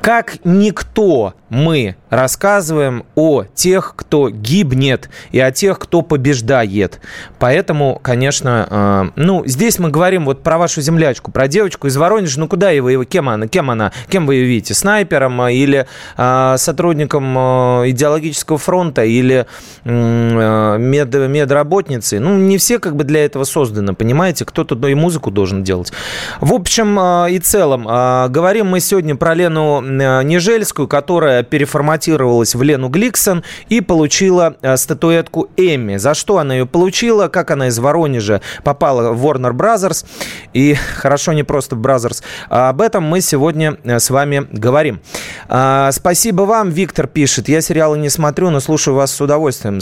как 0.00 0.36
никто 0.44 1.34
мы 1.50 1.96
рассказываем 2.10 3.04
о 3.14 3.44
тех, 3.54 3.94
кто 3.96 4.28
гибнет, 4.30 5.10
и 5.30 5.40
о 5.40 5.50
тех, 5.50 5.78
кто 5.78 6.02
побеждает. 6.02 7.00
Поэтому, 7.38 7.98
конечно, 8.02 8.66
э, 8.70 9.10
ну, 9.16 9.44
здесь 9.46 9.78
мы 9.78 9.90
говорим 9.90 10.24
вот 10.24 10.42
про 10.42 10.58
вашу 10.58 10.80
землячку, 10.80 11.30
про 11.30 11.48
девочку 11.48 11.86
из 11.86 11.96
Воронежа. 11.96 12.40
Ну, 12.40 12.48
куда 12.48 12.70
его, 12.70 12.88
его 12.90 13.04
кем 13.04 13.28
она, 13.28 13.46
кем 13.46 13.70
она, 13.70 13.92
кем 14.08 14.26
вы 14.26 14.36
ее 14.36 14.46
видите? 14.46 14.74
Снайпером 14.74 15.40
э, 15.42 15.54
или 15.54 15.86
э, 16.16 16.54
сотрудником 16.58 17.36
э, 17.36 17.90
идеологического 17.90 18.58
фронта 18.58 19.04
или 19.04 19.46
э, 19.84 20.76
мед, 20.78 21.14
медработницей? 21.14 22.18
Ну, 22.18 22.36
не 22.36 22.58
все 22.58 22.78
как 22.78 22.96
бы 22.96 23.04
для 23.04 23.24
этого 23.24 23.44
созданы, 23.44 23.94
понимаете? 23.94 24.44
Кто-то 24.44 24.88
и 24.88 24.94
музыку 24.94 25.30
должен 25.30 25.62
делать. 25.64 25.92
В 26.40 26.52
общем 26.52 26.98
э, 26.98 27.32
и 27.32 27.38
целом, 27.38 27.86
э, 27.88 28.28
говорим 28.28 28.68
мы 28.68 28.80
сегодня 28.80 29.16
про 29.16 29.34
Лену 29.34 29.82
э, 29.82 30.22
Нежельскую, 30.22 30.88
которая 30.88 31.37
переформатировалась 31.42 32.54
в 32.54 32.62
Лену 32.62 32.88
Гликсон 32.88 33.44
и 33.68 33.80
получила 33.80 34.56
э, 34.62 34.76
статуэтку 34.76 35.48
Эмми. 35.56 35.96
За 35.96 36.14
что 36.14 36.38
она 36.38 36.54
ее 36.54 36.66
получила, 36.66 37.28
как 37.28 37.50
она 37.50 37.68
из 37.68 37.78
Воронежа 37.78 38.40
попала 38.64 39.12
в 39.12 39.24
Warner 39.24 39.52
Brothers. 39.52 40.04
И 40.52 40.74
хорошо 40.96 41.32
не 41.32 41.42
просто 41.42 41.76
в 41.76 41.80
Brothers. 41.80 42.22
А 42.48 42.70
об 42.70 42.80
этом 42.80 43.04
мы 43.04 43.20
сегодня 43.20 43.76
э, 43.84 43.98
с 43.98 44.10
вами 44.10 44.46
говорим. 44.50 45.00
А, 45.48 45.90
спасибо 45.92 46.42
вам, 46.42 46.70
Виктор 46.70 47.06
пишет. 47.06 47.48
Я 47.48 47.60
сериалы 47.60 47.98
не 47.98 48.08
смотрю, 48.08 48.50
но 48.50 48.60
слушаю 48.60 48.94
вас 48.94 49.12
с 49.12 49.20
удовольствием. 49.20 49.80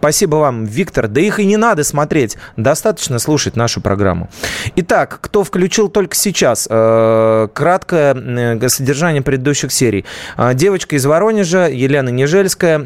Спасибо 0.00 0.36
вам, 0.36 0.64
Виктор. 0.64 1.08
Да 1.08 1.20
их 1.20 1.40
и 1.40 1.44
не 1.44 1.58
надо 1.58 1.84
смотреть. 1.84 2.38
Достаточно 2.56 3.18
слушать 3.18 3.54
нашу 3.54 3.82
программу. 3.82 4.30
Итак, 4.76 5.18
кто 5.20 5.44
включил 5.44 5.90
только 5.90 6.16
сейчас? 6.16 6.66
Э, 6.70 7.48
краткое 7.52 8.14
э, 8.14 8.68
содержание 8.70 9.20
предыдущих 9.20 9.70
серий. 9.70 10.06
Э, 10.38 10.54
девочка 10.54 10.96
из 10.96 11.04
Воронежа, 11.04 11.68
Елена 11.68 12.08
Нежельская, 12.08 12.78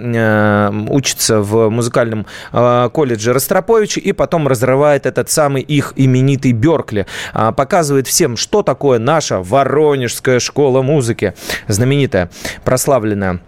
учится 0.89 1.41
в 1.41 1.71
музыкальном 1.71 2.27
колледже 2.51 3.33
Ростроповича 3.33 4.01
и 4.01 4.11
потом 4.11 4.49
разрывает 4.49 5.07
этот 5.07 5.31
самый 5.31 5.63
их 5.63 5.93
именитый 5.95 6.51
Беркли. 6.51 7.07
Показывает 7.33 8.09
всем, 8.09 8.37
что 8.37 8.63
такое 8.63 8.99
наша 8.99 9.41
Воронежская 9.41 10.41
школа 10.41 10.83
музыки. 10.83 11.35
Знаменитая, 11.69 12.29
прославленная. 12.65 13.41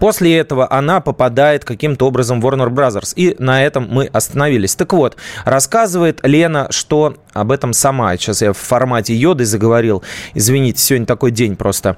После 0.00 0.36
этого 0.38 0.70
она 0.72 1.00
попадает 1.00 1.64
каким-то 1.64 2.06
образом 2.06 2.40
в 2.40 2.46
Warner 2.46 2.68
Brothers. 2.68 3.12
И 3.16 3.36
на 3.38 3.64
этом 3.64 3.88
мы 3.90 4.06
остановились. 4.06 4.74
Так 4.74 4.92
вот, 4.92 5.16
рассказывает 5.44 6.20
Лена, 6.22 6.68
что 6.70 7.16
об 7.40 7.52
этом 7.52 7.72
сама. 7.72 8.16
Сейчас 8.16 8.42
я 8.42 8.52
в 8.52 8.58
формате 8.58 9.14
йоды 9.14 9.44
заговорил. 9.44 10.02
Извините, 10.34 10.80
сегодня 10.80 11.06
такой 11.06 11.30
день 11.30 11.56
просто 11.56 11.96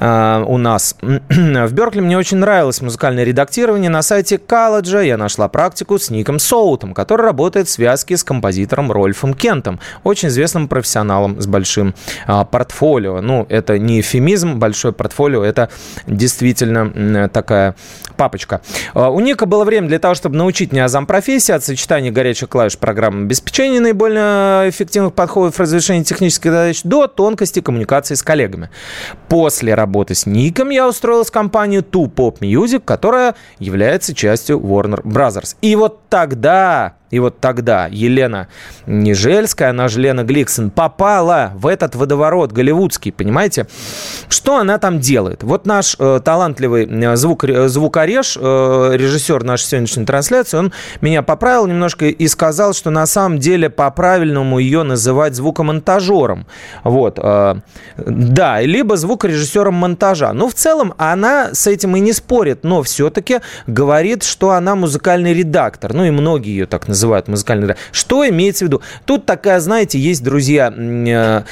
э, 0.00 0.44
у 0.46 0.58
нас. 0.58 0.96
в 1.00 1.72
Беркли 1.72 2.00
мне 2.00 2.18
очень 2.18 2.38
нравилось 2.38 2.80
музыкальное 2.80 3.24
редактирование. 3.24 3.90
На 3.90 4.02
сайте 4.02 4.38
колледжа 4.38 5.00
я 5.00 5.16
нашла 5.16 5.48
практику 5.48 5.98
с 5.98 6.10
Ником 6.10 6.38
Соутом, 6.38 6.94
который 6.94 7.22
работает 7.22 7.68
в 7.68 7.70
связке 7.70 8.16
с 8.16 8.24
композитором 8.24 8.90
Рольфом 8.90 9.34
Кентом, 9.34 9.80
очень 10.04 10.28
известным 10.28 10.68
профессионалом 10.68 11.40
с 11.40 11.46
большим 11.46 11.94
э, 12.26 12.44
портфолио. 12.50 13.20
Ну, 13.20 13.46
это 13.48 13.78
не 13.78 14.00
эфемизм, 14.00 14.58
большое 14.58 14.92
портфолио, 14.92 15.44
это 15.44 15.70
действительно 16.06 17.28
такая 17.28 17.74
папочка. 18.16 18.60
А, 18.94 19.10
у 19.10 19.20
Ника 19.20 19.46
было 19.46 19.64
время 19.64 19.88
для 19.88 19.98
того, 19.98 20.14
чтобы 20.14 20.36
научить 20.36 20.72
меня 20.72 20.84
азам 20.84 21.06
профессии 21.06 21.52
от 21.52 21.64
сочетания 21.64 22.12
горячих 22.12 22.48
клавиш 22.48 22.78
программы 22.78 23.24
обеспечения 23.24 23.80
наиболее 23.80 24.70
эффективных 24.72 25.14
подходов 25.14 25.54
в 25.54 25.60
разрешении 25.60 26.02
технических 26.02 26.50
задач 26.50 26.82
до 26.82 27.06
тонкости 27.06 27.60
коммуникации 27.60 28.14
с 28.14 28.22
коллегами. 28.22 28.70
После 29.28 29.74
работы 29.74 30.14
с 30.14 30.26
Ником 30.26 30.70
я 30.70 30.88
устроилась 30.88 31.28
в 31.28 31.32
компанию 31.32 31.82
Two 31.82 32.12
Pop 32.12 32.40
Music, 32.40 32.80
которая 32.84 33.34
является 33.58 34.14
частью 34.14 34.58
Warner 34.58 35.02
Brothers. 35.02 35.56
И 35.62 35.76
вот 35.76 36.08
тогда 36.08 36.96
и 37.12 37.18
вот 37.18 37.40
тогда 37.40 37.88
Елена 37.90 38.48
Нежельская, 38.86 39.70
она 39.70 39.88
же 39.88 40.00
Лена 40.00 40.24
Гликсон, 40.24 40.70
попала 40.70 41.52
в 41.54 41.66
этот 41.66 41.94
водоворот 41.94 42.52
голливудский, 42.52 43.12
понимаете? 43.12 43.66
Что 44.30 44.56
она 44.56 44.78
там 44.78 44.98
делает? 44.98 45.42
Вот 45.42 45.66
наш 45.66 45.94
э, 45.98 46.20
талантливый 46.24 46.88
э, 46.90 47.16
звук, 47.16 47.44
э, 47.44 47.68
звукореж, 47.68 48.38
э, 48.40 48.90
режиссер 48.94 49.44
нашей 49.44 49.64
сегодняшней 49.64 50.06
трансляции, 50.06 50.56
он 50.56 50.72
меня 51.02 51.22
поправил 51.22 51.66
немножко 51.66 52.06
и 52.06 52.28
сказал, 52.28 52.72
что 52.72 52.88
на 52.88 53.04
самом 53.04 53.38
деле 53.38 53.68
по-правильному 53.68 54.58
ее 54.58 54.82
называть 54.82 55.34
звукомонтажером. 55.34 56.46
Вот. 56.82 57.18
Э, 57.22 57.56
да, 57.98 58.62
либо 58.62 58.96
звукорежиссером 58.96 59.74
монтажа. 59.74 60.32
Ну, 60.32 60.48
в 60.48 60.54
целом, 60.54 60.94
она 60.96 61.50
с 61.52 61.66
этим 61.66 61.94
и 61.94 62.00
не 62.00 62.14
спорит, 62.14 62.64
но 62.64 62.82
все-таки 62.82 63.40
говорит, 63.66 64.22
что 64.22 64.52
она 64.52 64.74
музыкальный 64.76 65.34
редактор. 65.34 65.92
Ну, 65.92 66.06
и 66.06 66.10
многие 66.10 66.52
ее 66.52 66.64
так 66.64 66.88
называют 66.88 67.01
называют 67.02 67.28
музыкальный 67.28 67.74
Что 67.90 68.28
имеется 68.28 68.64
в 68.64 68.68
виду? 68.68 68.82
Тут 69.04 69.26
такая, 69.26 69.58
знаете, 69.60 69.98
есть, 69.98 70.22
друзья, 70.22 70.72
э, 70.72 71.42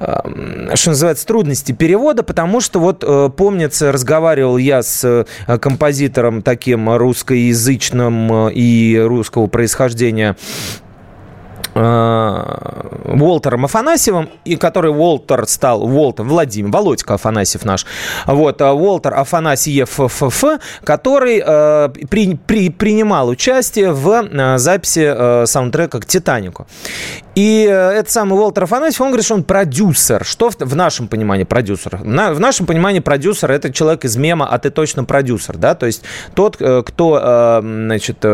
э, 0.00 0.74
что 0.74 0.90
называется, 0.90 1.26
трудности 1.26 1.72
перевода, 1.72 2.24
потому 2.24 2.60
что 2.60 2.80
вот, 2.80 3.04
э, 3.06 3.30
помнится, 3.36 3.92
разговаривал 3.92 4.56
я 4.56 4.82
с 4.82 5.26
композитором 5.60 6.42
таким 6.42 6.94
русскоязычным 6.94 8.48
и 8.50 8.98
русского 8.98 9.46
происхождения 9.46 10.36
Уолтером 11.76 13.64
Афанасьевым, 13.64 14.30
и 14.44 14.56
который 14.56 14.90
Уолтер 14.90 15.46
стал 15.46 15.82
Уолтер 15.84 16.24
Владимир, 16.24 16.70
Володька 16.70 17.14
Афанасьев 17.14 17.64
наш, 17.64 17.86
вот, 18.26 18.60
Уолтер 18.60 19.14
Афанасьев 19.14 19.90
ФФ, 19.90 20.44
который 20.84 21.42
э, 21.44 21.88
при, 22.08 22.34
при, 22.34 22.70
принимал 22.70 23.28
участие 23.28 23.92
в 23.92 24.58
записи 24.58 25.14
э, 25.14 25.46
саундтрека 25.46 26.00
к 26.00 26.06
«Титанику». 26.06 26.66
И 27.36 27.62
этот 27.64 28.10
самый 28.10 28.38
Уолтер 28.38 28.64
Афанасьев, 28.64 29.00
он 29.02 29.08
говорит, 29.08 29.26
что 29.26 29.34
он 29.34 29.44
продюсер. 29.44 30.24
Что 30.24 30.50
в, 30.50 30.56
в 30.58 30.74
нашем 30.74 31.06
понимании 31.06 31.44
продюсер? 31.44 32.02
На, 32.02 32.32
в 32.32 32.40
нашем 32.40 32.64
понимании 32.64 33.00
продюсер– 33.00 33.50
это 33.52 33.70
человек 33.70 34.06
из 34.06 34.16
мема 34.16 34.48
«А 34.48 34.58
ты 34.58 34.70
точно 34.70 35.04
продюсер», 35.04 35.58
да? 35.58 35.74
То 35.74 35.84
есть 35.84 36.02
тот, 36.34 36.56
кто, 36.56 37.60
значит, 37.62 38.24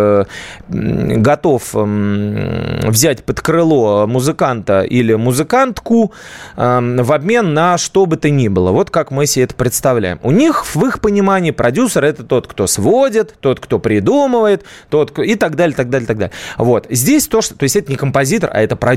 готов 0.69 1.75
взять 1.75 3.25
под 3.25 3.41
крыло 3.41 4.07
музыканта 4.07 4.83
или 4.83 5.15
музыкантку 5.15 6.13
в 6.57 7.13
обмен 7.13 7.55
на 7.55 7.79
что 7.79 8.07
бы 8.07 8.17
то 8.17 8.31
ни 8.31 8.47
было. 8.47 8.71
Вот 8.71 8.91
как 8.91 9.11
мы 9.11 9.27
себе 9.27 9.47
это 9.47 9.57
представляем. 9.57 10.21
У 10.23 10.31
них, 10.31 10.65
в 10.77 10.87
их 10.87 11.01
понимании, 11.01 11.51
продюсер– 11.51 12.05
это 12.07 12.23
тот, 12.23 12.47
кто 12.47 12.69
сводит, 12.69 13.35
тот, 13.41 13.59
кто 13.59 13.81
придумывает, 13.81 14.63
тот, 14.91 15.19
и 15.19 15.35
так 15.35 15.57
далее, 15.57 15.75
так 15.75 15.91
далее, 15.91 16.07
так 16.07 16.19
далее. 16.19 16.33
Вот. 16.57 16.87
Здесь 16.89 17.27
то, 17.27 17.41
что... 17.43 17.57
То 17.57 17.65
есть 17.65 17.75
это 17.75 17.91
не 17.91 17.97
композитор, 17.97 18.51
а 18.53 18.61
это 18.63 18.77
продюсер, 18.77 18.92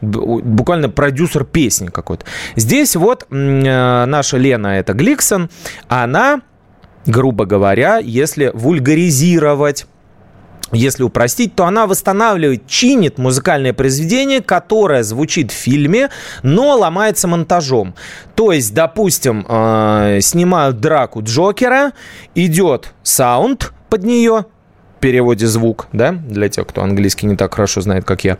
буквально 0.00 0.88
продюсер 0.88 1.44
песни 1.44 1.88
какой-то. 1.88 2.24
Здесь 2.54 2.96
вот 2.96 3.26
э, 3.30 4.04
наша 4.04 4.36
Лена, 4.36 4.78
это 4.78 4.92
Гликсон, 4.92 5.50
она 5.88 6.42
грубо 7.06 7.44
говоря, 7.46 7.98
если 7.98 8.50
вульгаризировать 8.52 9.86
если 10.72 11.04
упростить, 11.04 11.54
то 11.54 11.64
она 11.64 11.86
восстанавливает, 11.86 12.66
чинит 12.66 13.18
музыкальное 13.18 13.72
произведение, 13.72 14.42
которое 14.42 15.04
звучит 15.04 15.52
в 15.52 15.54
фильме, 15.54 16.10
но 16.42 16.76
ломается 16.76 17.28
монтажом. 17.28 17.94
То 18.34 18.50
есть, 18.50 18.74
допустим, 18.74 19.46
э, 19.48 20.18
снимают 20.22 20.80
драку 20.80 21.22
Джокера, 21.22 21.92
идет 22.34 22.94
саунд 23.04 23.72
под 23.88 24.02
нее, 24.02 24.46
в 24.96 25.00
переводе 25.00 25.46
звук, 25.46 25.86
да, 25.92 26.10
для 26.10 26.48
тех, 26.48 26.66
кто 26.66 26.82
английский 26.82 27.26
не 27.26 27.36
так 27.36 27.54
хорошо 27.54 27.80
знает, 27.80 28.04
как 28.04 28.24
я. 28.24 28.38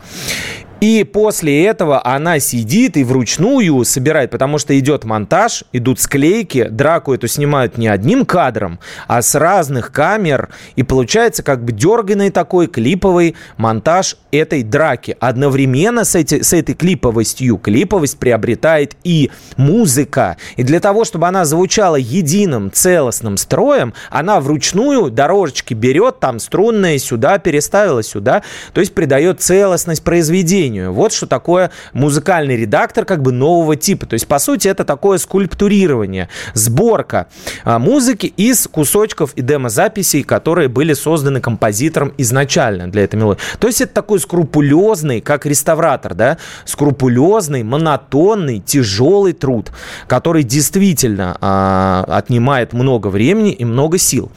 И 0.79 1.03
после 1.03 1.65
этого 1.65 2.05
она 2.05 2.39
сидит 2.39 2.97
и 2.97 3.03
вручную 3.03 3.83
собирает, 3.83 4.29
потому 4.29 4.59
что 4.59 4.77
идет 4.77 5.05
монтаж, 5.05 5.63
идут 5.73 5.99
склейки, 5.99 6.67
драку 6.69 7.13
эту 7.13 7.27
снимают 7.27 7.79
не 7.79 7.87
одним 7.87 8.25
кадром, 8.25 8.79
а 9.07 9.23
с 9.23 9.33
разных 9.33 9.91
камер. 9.91 10.49
И 10.75 10.83
получается 10.83 11.41
как 11.41 11.63
бы 11.65 11.71
дерганный 11.71 12.29
такой 12.29 12.67
клиповый 12.67 13.35
монтаж 13.57 14.17
этой 14.31 14.61
драки. 14.61 15.17
Одновременно 15.19 16.03
с, 16.03 16.13
эти, 16.13 16.43
с 16.43 16.53
этой 16.53 16.75
клиповостью 16.75 17.57
клиповость 17.57 18.19
приобретает 18.19 18.95
и 19.03 19.31
музыка. 19.55 20.37
И 20.57 20.63
для 20.63 20.79
того, 20.79 21.05
чтобы 21.05 21.27
она 21.27 21.45
звучала 21.45 21.95
единым 21.95 22.71
целостным 22.71 23.37
строем, 23.37 23.95
она 24.11 24.39
вручную 24.39 25.09
дорожечки 25.09 25.73
берет, 25.73 26.19
там 26.19 26.39
струнные 26.39 26.99
сюда, 26.99 27.39
переставила 27.39 28.03
сюда, 28.03 28.43
то 28.73 28.79
есть 28.79 28.93
придает 28.93 29.41
целостность 29.41 30.03
произведения 30.03 30.66
произведению. 30.67 30.93
Вот 30.93 31.13
что 31.13 31.27
такое 31.27 31.71
музыкальный 31.93 32.57
редактор 32.57 33.05
как 33.05 33.21
бы 33.21 33.31
нового 33.31 33.75
типа. 33.75 34.05
То 34.05 34.13
есть, 34.13 34.27
по 34.27 34.39
сути, 34.39 34.67
это 34.67 34.83
такое 34.83 35.17
скульптурирование, 35.17 36.29
сборка 36.53 37.27
а, 37.63 37.79
музыки 37.79 38.27
из 38.37 38.67
кусочков 38.67 39.33
и 39.35 39.41
демозаписей, 39.41 40.23
которые 40.23 40.67
были 40.67 40.93
созданы 40.93 41.41
композитором 41.41 42.13
изначально 42.17 42.89
для 42.89 43.03
этой 43.03 43.15
мелодии. 43.15 43.41
То 43.59 43.67
есть, 43.67 43.81
это 43.81 43.93
такой 43.93 44.19
скрупулезный, 44.19 45.21
как 45.21 45.45
реставратор, 45.45 46.13
да, 46.13 46.37
скрупулезный, 46.65 47.63
монотонный, 47.63 48.59
тяжелый 48.59 49.33
труд, 49.33 49.71
который 50.07 50.43
действительно 50.43 51.37
а, 51.41 52.05
отнимает 52.07 52.73
много 52.73 53.07
времени 53.07 53.51
и 53.51 53.65
много 53.65 53.97
сил. 53.97 54.31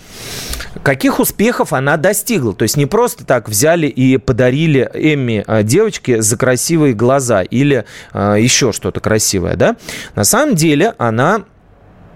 Каких 0.82 1.18
успехов 1.18 1.72
она 1.72 1.96
достигла? 1.96 2.54
То 2.54 2.62
есть 2.62 2.76
не 2.76 2.86
просто 2.86 3.24
так 3.24 3.48
взяли 3.48 3.86
и 3.86 4.16
подарили 4.18 4.88
Эмми 4.94 5.44
а, 5.46 5.62
девочке 5.62 6.19
за 6.20 6.36
красивые 6.36 6.94
глаза 6.94 7.42
или 7.42 7.84
э, 8.12 8.36
еще 8.38 8.72
что-то 8.72 9.00
красивое, 9.00 9.56
да? 9.56 9.76
На 10.14 10.24
самом 10.24 10.54
деле 10.54 10.94
она 10.98 11.44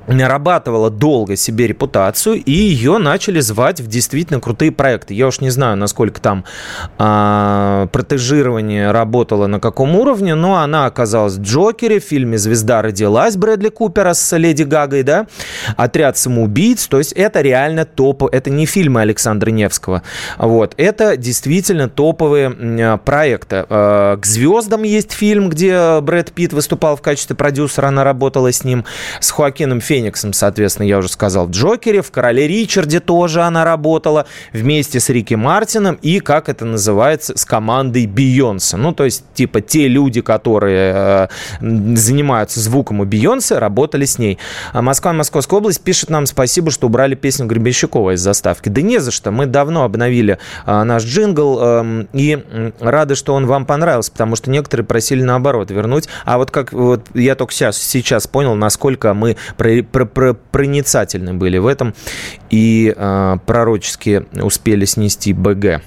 нарабатывала 0.06 0.90
долго 0.90 1.37
себе 1.37 1.66
репутацию, 1.66 2.42
и 2.42 2.52
ее 2.52 2.99
начали 2.99 3.40
звать 3.40 3.80
в 3.80 3.87
действительно 3.87 4.40
крутые 4.40 4.73
проекты. 4.73 5.14
Я 5.14 5.28
уж 5.28 5.40
не 5.40 5.50
знаю, 5.50 5.76
насколько 5.76 6.20
там 6.20 6.44
а, 6.99 7.87
протежирование 7.88 8.90
работало 8.90 9.47
на 9.47 9.60
каком 9.60 9.97
уровне, 9.97 10.34
но 10.34 10.56
она 10.56 10.86
оказалась 10.86 11.34
в 11.34 11.43
Джокере, 11.43 12.00
в 12.00 12.04
фильме 12.04 12.38
«Звезда 12.38 12.82
родилась» 12.82 13.36
Брэдли 13.36 13.69
Купера 13.69 14.14
с 14.14 14.36
Леди 14.36 14.62
Гагой, 14.64 15.02
да, 15.02 15.26
«Отряд 15.76 16.19
самоубийц», 16.19 16.86
то 16.86 16.99
есть 16.99 17.12
это 17.12 17.40
реально 17.40 17.84
топ, 17.84 18.25
это 18.25 18.50
не 18.50 18.67
фильмы 18.67 19.00
Александра 19.00 19.50
Невского, 19.50 20.02
вот, 20.38 20.75
это 20.76 21.17
действительно 21.17 21.88
топовые 21.88 22.99
проекты. 23.04 23.64
А, 23.69 24.17
«К 24.17 24.26
звездам» 24.26 24.82
есть 24.82 25.12
фильм, 25.12 25.49
где 25.49 26.00
Брэд 26.00 26.32
Питт 26.32 26.52
выступал 26.52 26.97
в 26.97 27.02
качестве 27.02 27.36
продюсера, 27.36 27.88
она 27.88 28.04
работала 28.04 28.52
с 28.52 28.64
ним, 28.64 28.84
с 29.21 29.30
Хоакином 29.30 29.80
Фениксом, 29.80 29.94
Фениксом, 29.95 30.33
соответственно, 30.33 30.89
я 30.89 30.99
уже 30.99 31.09
сказал, 31.09 31.47
в 31.47 31.50
Джокере, 31.52 32.02
в 32.02 32.11
Короле 32.11 32.49
Ричарде 32.49 32.99
тоже 32.99 33.43
она 33.43 33.65
работала 33.65 34.26
вместе 34.52 34.99
с 34.99 35.09
Рики 35.09 35.35
Мартином 35.35 36.00
и, 36.02 36.19
как 36.19 36.49
это 36.49 36.65
называется, 36.65 37.39
с 37.39 37.45
командой 37.45 38.09
Бейонсе. 38.09 38.76
Ну, 38.76 38.93
то 38.93 39.04
есть, 39.04 39.23
типа, 39.35 39.61
те 39.61 39.87
люди, 39.87 40.21
которые 40.21 40.93
э, 40.97 41.28
занимаются 41.61 42.59
звуком 42.59 43.02
у 43.02 43.04
Бейонсе, 43.04 43.59
работали 43.59 44.04
с 44.04 44.19
ней. 44.19 44.39
А 44.73 44.83
Москва, 44.83 45.13
Московская 45.13 45.61
область 45.61 45.80
пишет 45.80 46.11
нам 46.11 46.26
спасибо, 46.26 46.73
что 46.73 46.89
убрали 46.89 47.15
песню 47.15 47.47
Гребенщикова 47.47 48.17
из 48.17 48.21
заставки. 48.21 48.71
Да 48.71 48.83
не 48.83 48.99
за 48.99 49.13
что, 49.13 49.30
мы 49.30 49.47
давно 49.47 49.85
обновили 49.85 50.39
э, 50.67 50.83
наш 50.83 51.04
джингл 51.04 51.59
э, 51.63 52.04
и 52.15 52.73
рады, 52.80 53.15
что 53.15 53.35
он 53.35 53.47
вам 53.47 53.65
понравился, 53.65 54.11
потому 54.11 54.35
что 54.35 54.50
некоторые 54.50 54.85
просили 54.85 55.23
наоборот 55.23 55.71
вернуть. 55.71 56.09
А 56.25 56.39
вот 56.39 56.50
как 56.50 56.73
вот 56.73 57.07
я 57.15 57.37
только 57.37 57.52
сейчас, 57.52 57.78
сейчас 57.78 58.26
понял, 58.26 58.57
насколько 58.57 59.15
мы 59.15 59.37
про, 59.84 60.34
проницательны 60.34 61.34
были 61.34 61.58
в 61.58 61.66
этом 61.66 61.94
и 62.50 62.92
э, 62.94 63.36
пророчески 63.47 64.25
успели 64.40 64.84
снести 64.84 65.32
БГ. 65.32 65.82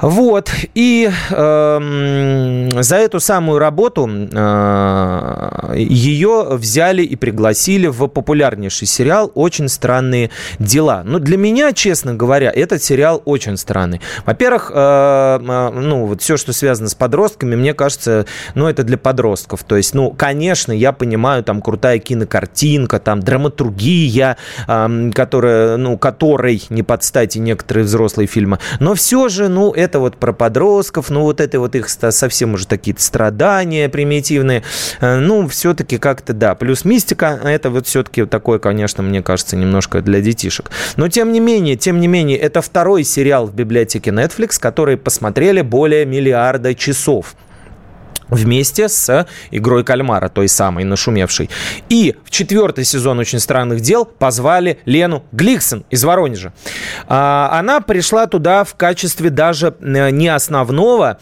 Вот, 0.00 0.50
и 0.74 1.10
э, 1.30 2.68
за 2.82 2.96
эту 2.96 3.20
самую 3.20 3.58
работу 3.58 4.08
э, 4.08 5.72
ее 5.76 6.48
взяли 6.50 7.02
и 7.02 7.16
пригласили 7.16 7.86
в 7.86 8.06
популярнейший 8.08 8.86
сериал 8.86 9.32
«Очень 9.34 9.68
странные 9.68 10.30
дела». 10.58 11.02
Но 11.04 11.18
для 11.18 11.38
меня, 11.38 11.72
честно 11.72 12.14
говоря, 12.14 12.52
этот 12.54 12.82
сериал 12.82 13.22
очень 13.24 13.56
странный. 13.56 14.00
Во-первых, 14.26 14.70
э, 14.74 15.38
э, 15.40 15.70
ну, 15.74 16.06
вот 16.06 16.20
все, 16.20 16.36
что 16.36 16.52
связано 16.52 16.88
с 16.88 16.94
подростками, 16.94 17.56
мне 17.56 17.72
кажется, 17.72 18.26
ну, 18.54 18.66
это 18.66 18.82
для 18.82 18.98
подростков. 18.98 19.64
То 19.64 19.76
есть, 19.76 19.94
ну, 19.94 20.10
конечно, 20.10 20.72
я 20.72 20.92
понимаю, 20.92 21.42
там 21.42 21.62
крутая 21.62 21.98
кинокартинка, 21.98 22.98
там 22.98 23.20
драматургия, 23.20 24.36
э, 24.68 25.10
которая, 25.14 25.76
ну, 25.78 25.96
которой 25.96 26.62
не 26.68 26.82
подстать 26.82 27.36
и 27.36 27.38
некоторые 27.38 27.84
взрослые 27.84 28.26
фильмы. 28.26 28.58
Но 28.78 28.94
все 28.94 29.28
же, 29.28 29.48
ну, 29.48 29.72
это 29.72 29.85
это 29.86 30.00
вот 30.00 30.16
про 30.16 30.32
подростков, 30.32 31.10
ну 31.10 31.22
вот 31.22 31.40
это 31.40 31.58
вот 31.58 31.74
их 31.74 31.88
совсем 31.88 32.54
уже 32.54 32.66
такие 32.66 32.94
страдания 32.98 33.88
примитивные. 33.88 34.62
Э, 35.00 35.16
ну, 35.16 35.48
все-таки 35.48 35.98
как-то, 35.98 36.32
да, 36.34 36.54
плюс 36.54 36.84
мистика, 36.84 37.40
это 37.42 37.70
вот 37.70 37.86
все-таки 37.86 38.26
такое, 38.26 38.58
конечно, 38.58 39.02
мне 39.02 39.22
кажется, 39.22 39.56
немножко 39.56 40.02
для 40.02 40.20
детишек. 40.20 40.70
Но 40.96 41.08
тем 41.08 41.32
не 41.32 41.40
менее, 41.40 41.76
тем 41.76 42.00
не 42.00 42.08
менее, 42.08 42.36
это 42.36 42.60
второй 42.60 43.04
сериал 43.04 43.46
в 43.46 43.54
библиотеке 43.54 44.10
Netflix, 44.10 44.58
который 44.60 44.96
посмотрели 44.96 45.62
более 45.62 46.04
миллиарда 46.04 46.74
часов 46.74 47.34
вместе 48.28 48.88
с 48.88 49.26
игрой 49.50 49.84
кальмара, 49.84 50.28
той 50.28 50.48
самой 50.48 50.84
нашумевшей. 50.84 51.50
И 51.88 52.16
в 52.24 52.30
четвертый 52.30 52.84
сезон 52.84 53.18
«Очень 53.18 53.40
странных 53.40 53.80
дел» 53.80 54.04
позвали 54.04 54.78
Лену 54.84 55.24
Гликсон 55.32 55.84
из 55.90 56.04
Воронежа. 56.04 56.52
А, 57.06 57.50
она 57.52 57.80
пришла 57.80 58.26
туда 58.26 58.64
в 58.64 58.74
качестве 58.74 59.30
даже 59.30 59.74
э, 59.80 60.10
не 60.10 60.28
основного 60.28 61.18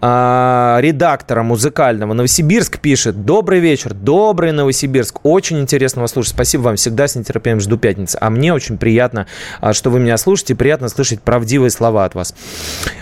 а, 0.00 0.78
редактора 0.80 1.42
музыкального. 1.42 2.12
Новосибирск 2.12 2.80
пишет 2.80 3.24
«Добрый 3.24 3.60
вечер, 3.60 3.94
добрый 3.94 4.52
Новосибирск, 4.52 5.24
очень 5.24 5.60
интересно 5.60 6.02
вас 6.02 6.12
слушать, 6.12 6.34
спасибо 6.34 6.62
вам, 6.62 6.76
всегда 6.76 7.08
с 7.08 7.14
нетерпением 7.14 7.60
жду 7.60 7.78
пятницы, 7.78 8.18
а 8.20 8.30
мне 8.30 8.52
очень 8.52 8.78
приятно, 8.78 9.26
а, 9.60 9.72
что 9.72 9.90
вы 9.90 10.00
меня 10.00 10.16
слушаете, 10.16 10.54
приятно 10.54 10.88
слышать 10.88 11.20
правдивые 11.22 11.70
слова 11.70 12.04
от 12.04 12.14
вас». 12.14 12.34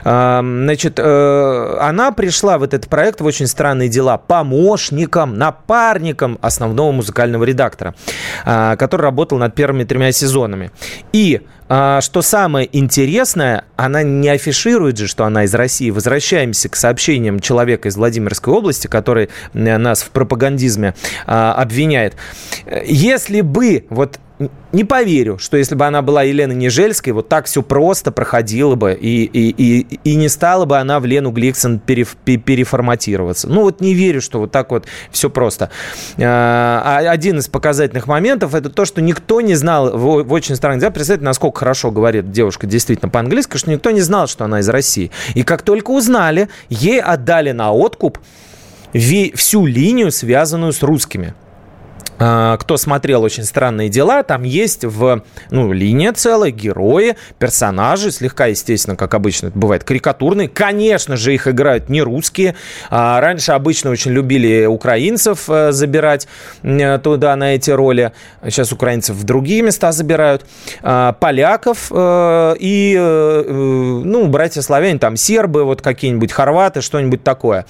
Значит, 0.02 0.98
э, 0.98 1.78
она 1.80 2.12
пришла 2.12 2.58
в 2.58 2.62
этот 2.62 2.88
проект 2.88 3.20
в 3.20 3.24
очень 3.24 3.45
«Очень 3.46 3.52
странные 3.52 3.88
дела» 3.88 4.18
помощником, 4.18 5.38
напарником 5.38 6.36
основного 6.42 6.90
музыкального 6.90 7.44
редактора, 7.44 7.94
а, 8.44 8.74
который 8.74 9.02
работал 9.02 9.38
над 9.38 9.54
первыми 9.54 9.84
тремя 9.84 10.10
сезонами. 10.10 10.72
И 11.12 11.42
а, 11.68 12.00
что 12.00 12.22
самое 12.22 12.68
интересное, 12.76 13.64
она 13.76 14.02
не 14.02 14.28
афиширует 14.28 14.98
же, 14.98 15.06
что 15.06 15.24
она 15.24 15.44
из 15.44 15.54
России. 15.54 15.90
Возвращаемся 15.90 16.68
к 16.68 16.74
сообщениям 16.74 17.38
человека 17.38 17.88
из 17.88 17.96
Владимирской 17.96 18.52
области, 18.52 18.88
который 18.88 19.28
э, 19.54 19.76
нас 19.78 20.02
в 20.02 20.10
пропагандизме 20.10 20.94
а, 21.26 21.54
обвиняет. 21.54 22.16
Если 22.84 23.42
бы 23.42 23.86
вот 23.90 24.18
не 24.72 24.84
поверю, 24.84 25.38
что 25.38 25.56
если 25.56 25.74
бы 25.74 25.86
она 25.86 26.02
была 26.02 26.22
Еленой 26.22 26.56
Нежельской, 26.56 27.12
вот 27.14 27.28
так 27.28 27.46
все 27.46 27.62
просто 27.62 28.12
проходило 28.12 28.74
бы, 28.74 28.92
и, 28.92 29.24
и, 29.24 29.54
и, 29.56 29.98
и 30.04 30.14
не 30.14 30.28
стала 30.28 30.66
бы 30.66 30.76
она 30.76 31.00
в 31.00 31.06
Лену 31.06 31.30
Гликсон 31.30 31.78
переф, 31.78 32.16
переформатироваться. 32.16 33.48
Ну 33.48 33.62
вот 33.62 33.80
не 33.80 33.94
верю, 33.94 34.20
что 34.20 34.40
вот 34.40 34.52
так 34.52 34.70
вот 34.70 34.84
все 35.10 35.30
просто. 35.30 35.70
А, 36.20 36.98
один 37.08 37.38
из 37.38 37.48
показательных 37.48 38.06
моментов 38.06 38.54
это 38.54 38.68
то, 38.68 38.84
что 38.84 39.00
никто 39.00 39.40
не 39.40 39.54
знал 39.54 39.96
в, 39.96 40.24
в 40.24 40.32
очень 40.32 40.54
странных 40.54 40.80
делах. 40.80 40.94
Представьте, 40.94 41.24
насколько 41.24 41.60
хорошо 41.60 41.90
говорит 41.90 42.30
девушка 42.30 42.66
действительно 42.66 43.08
по-английски, 43.08 43.56
что 43.56 43.70
никто 43.70 43.90
не 43.90 44.02
знал, 44.02 44.26
что 44.26 44.44
она 44.44 44.60
из 44.60 44.68
России. 44.68 45.10
И 45.34 45.44
как 45.44 45.62
только 45.62 45.92
узнали, 45.92 46.50
ей 46.68 47.00
отдали 47.00 47.52
на 47.52 47.72
откуп 47.72 48.18
всю 48.92 49.64
линию, 49.64 50.12
связанную 50.12 50.72
с 50.74 50.82
русскими. 50.82 51.34
А, 52.18 52.56
кто 52.56 52.76
смотрел 52.76 53.22
«Очень 53.22 53.44
странные 53.44 53.88
дела», 53.88 54.22
там 54.22 54.42
есть 54.42 54.84
в, 54.84 55.22
ну, 55.50 55.72
линия 55.72 56.12
целая, 56.12 56.50
герои, 56.50 57.16
персонажи, 57.38 58.10
слегка, 58.10 58.46
естественно, 58.46 58.96
как 58.96 59.14
обычно 59.14 59.48
это 59.48 59.58
бывает, 59.58 59.84
карикатурные. 59.84 60.48
Конечно 60.48 61.16
же, 61.16 61.34
их 61.34 61.46
играют 61.46 61.88
не 61.88 62.02
русские. 62.02 62.54
А, 62.90 63.20
раньше 63.20 63.52
обычно 63.52 63.90
очень 63.90 64.12
любили 64.12 64.66
украинцев 64.66 65.48
э, 65.48 65.72
забирать 65.72 66.26
э, 66.62 66.98
туда, 66.98 67.36
на 67.36 67.54
эти 67.54 67.70
роли. 67.70 68.12
Сейчас 68.44 68.72
украинцев 68.72 69.16
в 69.16 69.24
другие 69.24 69.62
места 69.62 69.92
забирают. 69.92 70.46
А, 70.82 71.12
поляков 71.12 71.90
э, 71.90 72.54
и, 72.58 72.96
ну, 72.96 74.26
братья 74.28 74.62
славяне, 74.62 74.98
там, 74.98 75.16
сербы, 75.16 75.64
вот 75.64 75.82
какие-нибудь, 75.82 76.32
хорваты, 76.32 76.80
что-нибудь 76.80 77.22
такое. 77.22 77.66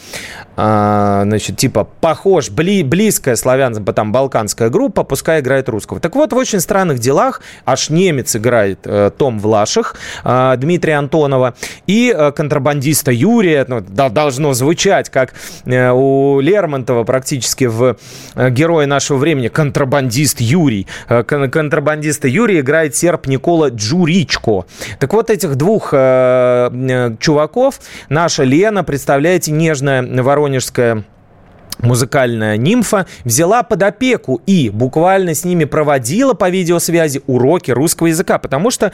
Значит, 0.56 1.56
типа, 1.56 1.84
похож, 2.00 2.50
бли, 2.50 2.82
близкое 2.82 3.36
славянцам, 3.36 3.84
там, 3.84 4.12
Балкан 4.12 4.35
балканская 4.36 4.68
группа, 4.68 5.02
пускай 5.02 5.40
играет 5.40 5.68
русского. 5.68 5.98
Так 5.98 6.14
вот, 6.14 6.32
в 6.32 6.36
очень 6.36 6.60
странных 6.60 6.98
делах 6.98 7.40
аж 7.64 7.88
немец 7.90 8.36
играет 8.36 8.80
э, 8.84 9.10
Том 9.16 9.38
Влаших, 9.38 9.94
э, 10.24 10.54
Дмитрия 10.58 10.94
Антонова, 10.98 11.54
и 11.86 12.14
э, 12.14 12.32
контрабандиста 12.32 13.12
Юрия, 13.12 13.64
ну, 13.66 13.80
да, 13.80 14.10
должно 14.10 14.52
звучать, 14.52 15.08
как 15.08 15.32
э, 15.64 15.90
у 15.90 16.40
Лермонтова 16.40 17.04
практически 17.04 17.64
в 17.64 17.96
э, 18.34 18.50
«Герое 18.50 18.86
нашего 18.86 19.16
времени», 19.16 19.48
контрабандист 19.48 20.40
Юрий. 20.40 20.86
Э, 21.08 21.22
контрабандиста 21.22 22.28
Юрий 22.28 22.60
играет 22.60 22.94
серб 22.94 23.26
Никола 23.26 23.70
Джуричко. 23.70 24.66
Так 24.98 25.14
вот, 25.14 25.30
этих 25.30 25.56
двух 25.56 25.90
э, 25.92 26.70
э, 26.72 27.16
чуваков 27.20 27.80
наша 28.10 28.44
Лена, 28.44 28.84
представляете, 28.84 29.52
нежная 29.52 30.02
воронежская 30.22 31.04
музыкальная 31.78 32.56
нимфа 32.56 33.06
взяла 33.24 33.62
под 33.62 33.82
опеку 33.82 34.40
и 34.46 34.70
буквально 34.70 35.34
с 35.34 35.44
ними 35.44 35.64
проводила 35.64 36.34
по 36.34 36.48
видеосвязи 36.48 37.22
уроки 37.26 37.70
русского 37.70 38.08
языка, 38.08 38.38
потому 38.38 38.70
что 38.70 38.92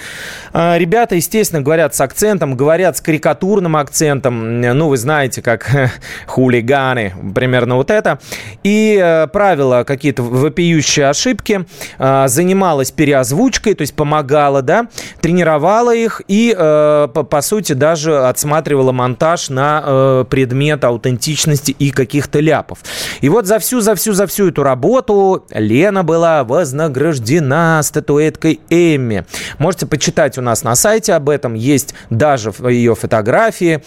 э, 0.53 0.79
ребята, 0.79 1.15
естественно, 1.15 1.63
говорят 1.63 1.95
с 1.95 2.01
акцентом, 2.01 2.57
говорят 2.57 2.97
с 2.97 3.01
карикатурным 3.01 3.77
акцентом, 3.77 4.61
ну, 4.61 4.89
вы 4.89 4.97
знаете, 4.97 5.43
как 5.43 5.71
хулиганы, 6.27 7.15
примерно 7.35 7.77
вот 7.77 7.91
это, 7.91 8.19
и 8.63 8.99
э, 9.01 9.27
правила 9.29 9.85
какие-то 9.85 10.23
вопиющие 10.23 11.09
ошибки, 11.09 11.67
э, 11.99 12.29
занималась 12.29 12.91
переозвучкой, 12.91 13.75
то 13.75 13.83
есть 13.83 13.95
помогала, 13.95 14.63
да, 14.63 14.87
тренировала 15.21 15.95
их 15.95 16.23
и, 16.29 16.55
э, 16.57 17.09
по, 17.13 17.23
по 17.23 17.41
сути, 17.43 17.73
даже 17.73 18.27
отсматривала 18.27 18.93
монтаж 18.93 19.51
на 19.51 19.83
э, 19.85 20.25
предмет 20.29 20.85
аутентичности 20.85 21.73
и 21.79 21.91
каких-то 21.91 22.41
ляпов 22.41 22.72
этапов. 22.73 22.79
И 23.21 23.29
вот 23.29 23.47
за 23.47 23.59
всю, 23.59 23.81
за 23.81 23.95
всю, 23.95 24.13
за 24.13 24.27
всю 24.27 24.49
эту 24.49 24.63
работу 24.63 25.45
Лена 25.51 26.03
была 26.05 26.45
вознаграждена 26.45 27.81
статуэткой 27.83 28.61
Эмми. 28.71 29.25
Можете 29.59 29.87
почитать 29.87 30.39
у 30.39 30.43
нас 30.43 30.65
на 30.65 30.75
сайте 30.75 31.15
об 31.15 31.29
этом. 31.29 31.55
Есть 31.55 31.95
даже 32.11 32.53
ее 32.69 32.95
фотографии. 32.95 33.83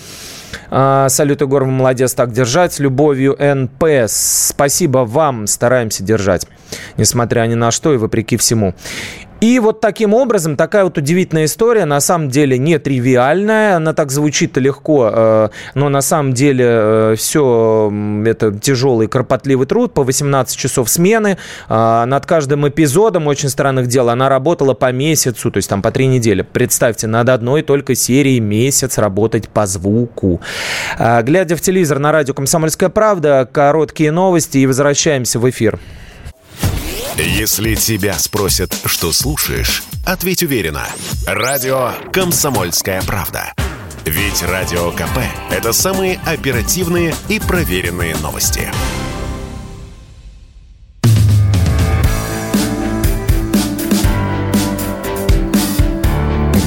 А, 0.70 1.10
салют, 1.10 1.42
Егор, 1.42 1.64
вы 1.64 1.72
молодец, 1.72 2.14
так 2.14 2.32
держать. 2.32 2.74
С 2.74 2.80
любовью, 2.80 3.36
НП. 3.40 4.08
Спасибо 4.08 5.00
вам, 5.00 5.48
стараемся 5.48 6.04
держать. 6.04 6.48
Несмотря 6.98 7.46
ни 7.46 7.56
на 7.56 7.72
что 7.72 7.94
и 7.94 7.98
вопреки 7.98 8.38
всему. 8.38 8.74
И 9.46 9.60
вот 9.60 9.80
таким 9.80 10.16
образом, 10.16 10.56
такая 10.56 10.86
вот 10.86 10.98
удивительная 10.98 11.46
история, 11.46 11.86
на 11.86 12.00
самом 12.00 12.30
деле 12.30 12.58
не 12.58 12.80
тривиальная, 12.80 13.76
она 13.76 13.94
так 13.94 14.12
звучит 14.12 14.58
легко, 14.58 15.12
э, 15.14 15.50
но 15.76 15.90
на 15.90 16.02
самом 16.02 16.34
деле 16.34 16.66
э, 16.68 17.16
все 17.16 17.94
это 18.26 18.52
тяжелый, 18.58 19.08
кропотливый 19.08 19.68
труд, 19.68 19.94
по 19.94 20.02
18 20.02 20.58
часов 20.58 20.90
смены, 20.90 21.38
э, 21.70 22.06
над 22.06 22.26
каждым 22.26 22.68
эпизодом 22.68 23.28
«Очень 23.28 23.50
странных 23.50 23.86
дел» 23.86 24.10
она 24.10 24.30
работала 24.30 24.74
по 24.74 24.92
месяцу, 24.92 25.52
то 25.52 25.58
есть 25.58 25.70
там 25.70 25.84
по 25.84 25.92
три 25.92 26.08
недели. 26.08 26.42
Представьте, 26.42 27.06
над 27.06 27.30
одной 27.30 27.62
только 27.62 27.94
серией 27.94 28.40
месяц 28.40 28.98
работать 28.98 29.48
по 29.50 29.68
звуку. 29.68 30.42
Глядя 30.98 31.56
в 31.56 31.62
телевизор 31.62 32.00
на 32.00 32.12
радио 32.12 32.34
«Комсомольская 32.34 32.90
правда», 32.90 33.48
короткие 33.52 34.12
новости 34.12 34.58
и 34.58 34.66
возвращаемся 34.66 35.38
в 35.38 35.48
эфир. 35.48 35.80
Если 37.18 37.76
тебя 37.76 38.14
спросят, 38.16 38.78
что 38.86 39.14
слушаешь, 39.14 39.84
ответь 40.06 40.44
уверенно. 40.44 40.86
Радио 41.26 41.92
«Комсомольская 42.12 43.02
правда». 43.04 43.54
Ведь 44.04 44.44
Радио 44.44 44.92
КП– 44.92 45.20
это 45.50 45.72
самые 45.72 46.20
оперативные 46.26 47.16
и 47.30 47.40
проверенные 47.40 48.18
новости. 48.18 48.70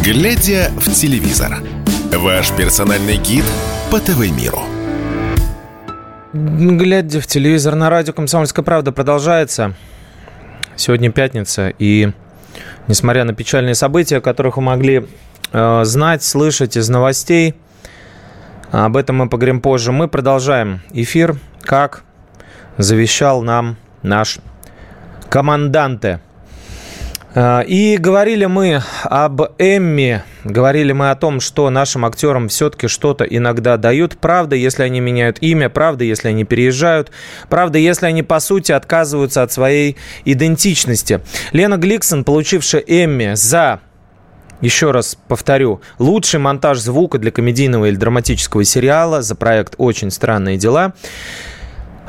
Глядя 0.02 0.72
в 0.80 0.90
телевизор. 0.94 1.62
Ваш 2.10 2.52
персональный 2.52 3.18
гид 3.18 3.44
по 3.90 4.00
ТВ-миру. 4.00 4.62
Глядя 6.32 7.20
в 7.20 7.26
телевизор 7.26 7.74
на 7.74 7.90
радио 7.90 8.14
«Комсомольская 8.14 8.64
правда» 8.64 8.92
продолжается. 8.92 9.76
Сегодня 10.78 11.10
пятница, 11.10 11.72
и 11.76 12.12
несмотря 12.86 13.24
на 13.24 13.34
печальные 13.34 13.74
события, 13.74 14.20
которых 14.20 14.58
вы 14.58 14.62
могли 14.62 15.08
э, 15.50 15.84
знать, 15.84 16.22
слышать 16.22 16.76
из 16.76 16.88
новостей, 16.88 17.56
об 18.70 18.96
этом 18.96 19.16
мы 19.16 19.28
поговорим 19.28 19.60
позже, 19.60 19.90
мы 19.90 20.06
продолжаем 20.06 20.80
эфир, 20.92 21.36
как 21.62 22.04
завещал 22.76 23.42
нам 23.42 23.76
наш 24.02 24.38
команданте– 25.28 26.20
и 27.66 27.96
говорили 27.98 28.46
мы 28.46 28.82
об 29.04 29.42
Эмми, 29.58 30.22
говорили 30.42 30.92
мы 30.92 31.10
о 31.10 31.14
том, 31.14 31.40
что 31.40 31.70
нашим 31.70 32.04
актерам 32.04 32.48
все-таки 32.48 32.88
что-то 32.88 33.24
иногда 33.24 33.76
дают. 33.76 34.18
Правда, 34.18 34.56
если 34.56 34.82
они 34.82 35.00
меняют 35.00 35.38
имя, 35.40 35.68
правда, 35.68 36.04
если 36.04 36.28
они 36.28 36.44
переезжают, 36.44 37.12
правда, 37.48 37.78
если 37.78 38.06
они, 38.06 38.22
по 38.22 38.40
сути, 38.40 38.72
отказываются 38.72 39.42
от 39.42 39.52
своей 39.52 39.96
идентичности. 40.24 41.20
Лена 41.52 41.76
Гликсон, 41.76 42.24
получившая 42.24 42.82
Эмми 42.86 43.34
за 43.34 43.80
еще 44.60 44.90
раз 44.90 45.16
повторю, 45.28 45.80
лучший 46.00 46.40
монтаж 46.40 46.78
звука 46.80 47.18
для 47.18 47.30
комедийного 47.30 47.84
или 47.86 47.94
драматического 47.94 48.64
сериала 48.64 49.22
за 49.22 49.36
проект 49.36 49.74
«Очень 49.78 50.10
странные 50.10 50.56
дела». 50.56 50.94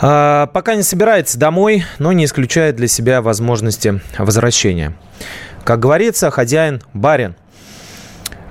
А, 0.02 0.48
пока 0.48 0.76
не 0.76 0.84
собирается 0.84 1.38
домой, 1.38 1.84
но 1.98 2.14
не 2.14 2.26
исключает 2.26 2.78
для 2.78 2.88
себя 2.88 3.22
возможности 3.22 4.02
возвращения. 4.18 4.94
Как 5.66 5.80
говорится, 5.80 6.32
хозяин 6.32 6.82
барин. 6.94 7.36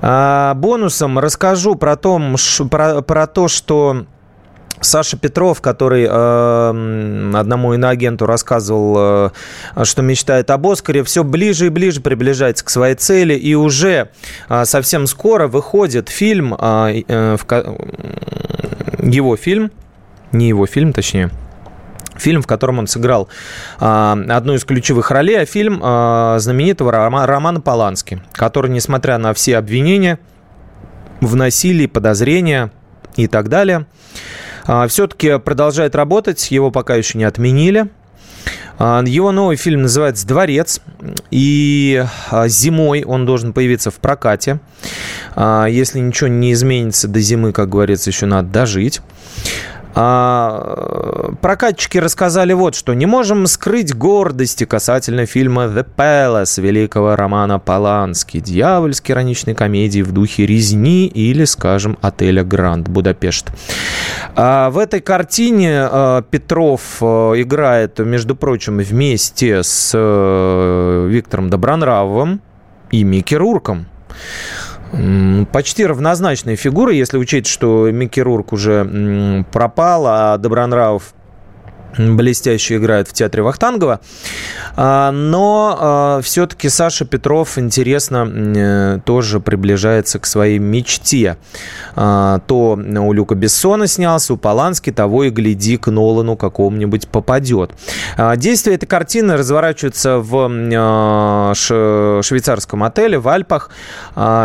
А, 0.02 0.54
бонусом 0.54 1.18
расскажу 1.18 1.74
про, 1.74 1.96
том, 1.96 2.36
про, 2.70 3.00
про 3.00 3.26
то, 3.26 3.48
что 3.48 4.06
Саша 4.80 5.16
Петров, 5.16 5.60
который 5.60 6.06
э, 6.08 6.08
одному 7.34 7.74
иноагенту 7.74 8.26
рассказывал, 8.26 9.32
э, 9.74 9.84
что 9.84 10.02
мечтает 10.02 10.50
об 10.50 10.68
Оскаре, 10.68 11.02
все 11.02 11.24
ближе 11.24 11.66
и 11.66 11.68
ближе 11.68 12.00
приближается 12.00 12.64
к 12.64 12.70
своей 12.70 12.94
цели, 12.94 13.34
и 13.34 13.54
уже 13.56 14.10
э, 14.48 14.64
совсем 14.66 15.08
скоро 15.08 15.48
выходит 15.48 16.08
фильм, 16.08 16.54
э, 16.54 17.02
э, 17.08 17.36
в, 17.36 17.46
его 19.02 19.36
фильм, 19.36 19.72
не 20.32 20.48
его 20.48 20.66
фильм, 20.66 20.92
точнее, 20.92 21.30
Фильм, 22.16 22.42
в 22.42 22.48
котором 22.48 22.80
он 22.80 22.88
сыграл 22.88 23.28
э, 23.78 24.24
одну 24.28 24.54
из 24.54 24.64
ключевых 24.64 25.12
ролей, 25.12 25.40
а 25.40 25.46
фильм 25.46 25.80
э, 25.80 26.36
знаменитого 26.40 26.90
Рома, 26.90 27.26
Романа 27.26 27.60
Полански, 27.60 28.20
который, 28.32 28.72
несмотря 28.72 29.18
на 29.18 29.32
все 29.34 29.56
обвинения 29.56 30.18
в 31.20 31.36
насилии, 31.36 31.86
подозрения 31.86 32.72
и 33.14 33.28
так 33.28 33.48
далее, 33.48 33.86
все-таки 34.88 35.38
продолжает 35.38 35.94
работать, 35.94 36.50
его 36.50 36.72
пока 36.72 36.96
еще 36.96 37.18
не 37.18 37.24
отменили. 37.24 37.88
А, 38.78 39.02
его 39.04 39.32
новый 39.32 39.56
фильм 39.56 39.82
называется 39.82 40.26
«Дворец», 40.26 40.80
и 41.30 42.04
а, 42.30 42.48
зимой 42.48 43.02
он 43.02 43.26
должен 43.26 43.52
появиться 43.52 43.90
в 43.90 43.96
прокате. 43.96 44.60
А, 45.34 45.66
если 45.66 45.98
ничего 45.98 46.28
не 46.28 46.52
изменится 46.52 47.08
до 47.08 47.18
зимы, 47.20 47.52
как 47.52 47.68
говорится, 47.68 48.10
еще 48.10 48.26
надо 48.26 48.48
дожить. 48.48 49.00
А, 50.00 51.32
прокатчики 51.42 51.98
рассказали 51.98 52.52
вот 52.52 52.76
что. 52.76 52.94
Не 52.94 53.06
можем 53.06 53.48
скрыть 53.48 53.92
гордости 53.92 54.62
касательно 54.62 55.26
фильма 55.26 55.64
«The 55.64 55.84
Palace» 55.96 56.62
великого 56.62 57.16
романа 57.16 57.58
Полански. 57.58 58.38
Дьявольски 58.38 59.10
ироничной 59.10 59.56
комедии 59.56 60.02
в 60.02 60.12
духе 60.12 60.46
резни 60.46 61.08
или, 61.08 61.44
скажем, 61.46 61.98
отеля 62.00 62.44
«Гранд» 62.44 62.86
Будапешт. 62.88 63.50
А 64.36 64.70
в 64.70 64.78
этой 64.78 65.00
картине 65.00 65.80
а, 65.90 66.22
Петров 66.22 67.02
играет, 67.02 67.98
между 67.98 68.36
прочим, 68.36 68.78
вместе 68.78 69.64
с 69.64 69.90
а, 69.96 71.08
Виктором 71.08 71.50
Добронравовым 71.50 72.40
и 72.92 73.02
Микки 73.02 73.34
Рурком. 73.34 73.86
Почти 75.52 75.86
равнозначные 75.86 76.56
фигуры, 76.56 76.94
если 76.94 77.18
учесть, 77.18 77.46
что 77.48 77.90
Микки 77.90 78.20
Рурк 78.20 78.52
уже 78.52 79.44
пропал, 79.52 80.06
а 80.06 80.38
Добронравов 80.38 81.14
блестяще 81.98 82.76
играет 82.76 83.08
в 83.08 83.12
театре 83.12 83.42
Вахтангова. 83.42 84.00
А, 84.76 85.10
но 85.10 85.76
а, 85.78 86.20
все-таки 86.22 86.68
Саша 86.68 87.04
Петров, 87.04 87.58
интересно, 87.58 88.28
э, 88.28 89.00
тоже 89.04 89.40
приближается 89.40 90.18
к 90.18 90.26
своей 90.26 90.58
мечте. 90.58 91.36
А, 91.96 92.38
то 92.46 92.78
у 92.78 93.12
Люка 93.12 93.34
Бессона 93.34 93.86
снялся, 93.86 94.34
у 94.34 94.36
Полански, 94.36 94.92
того 94.92 95.24
и 95.24 95.30
гляди, 95.30 95.76
к 95.76 95.90
Нолану 95.90 96.36
какому-нибудь 96.36 97.08
попадет. 97.08 97.72
Действие 98.36 98.76
этой 98.76 98.86
картины 98.86 99.36
разворачивается 99.36 100.18
в 100.18 100.48
швейцарском 102.22 102.84
отеле 102.84 103.18
в 103.18 103.28
Альпах. 103.28 103.70